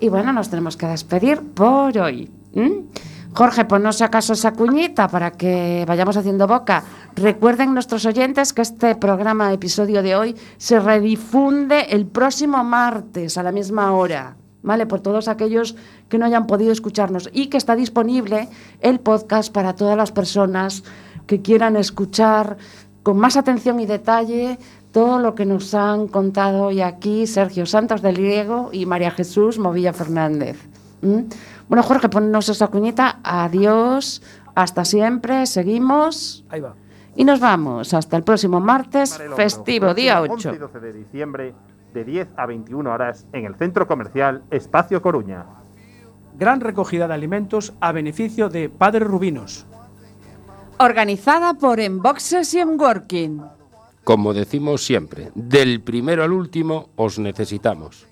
[0.00, 2.30] Y bueno, nos tenemos que despedir por hoy.
[2.54, 2.70] ¿Mm?
[3.36, 6.84] Jorge, ponnos acaso esa cuñita para que vayamos haciendo boca.
[7.16, 13.42] Recuerden nuestros oyentes que este programa, episodio de hoy, se redifunde el próximo martes a
[13.42, 14.86] la misma hora, ¿vale?
[14.86, 15.74] Por todos aquellos
[16.08, 18.48] que no hayan podido escucharnos y que está disponible
[18.80, 20.84] el podcast para todas las personas
[21.26, 22.56] que quieran escuchar
[23.02, 24.60] con más atención y detalle
[24.92, 29.58] todo lo que nos han contado hoy aquí Sergio Santos del Riego y María Jesús
[29.58, 30.56] Movilla Fernández.
[31.68, 33.20] Bueno, Jorge, ponnos esa cuñita.
[33.22, 34.22] Adiós.
[34.54, 35.46] Hasta siempre.
[35.46, 36.44] Seguimos.
[36.48, 36.74] Ahí va.
[37.16, 37.94] Y nos vamos.
[37.94, 40.48] Hasta el próximo martes, el festivo, día Próximo 8.
[40.50, 41.54] 11 y 12 de diciembre,
[41.92, 45.46] de 10 a 21 horas, en el Centro Comercial Espacio Coruña.
[46.36, 49.66] Gran recogida de alimentos a beneficio de Padre Rubinos.
[50.78, 53.42] Organizada por Enboxes y Enworking.
[54.02, 58.08] Como decimos siempre, del primero al último os necesitamos.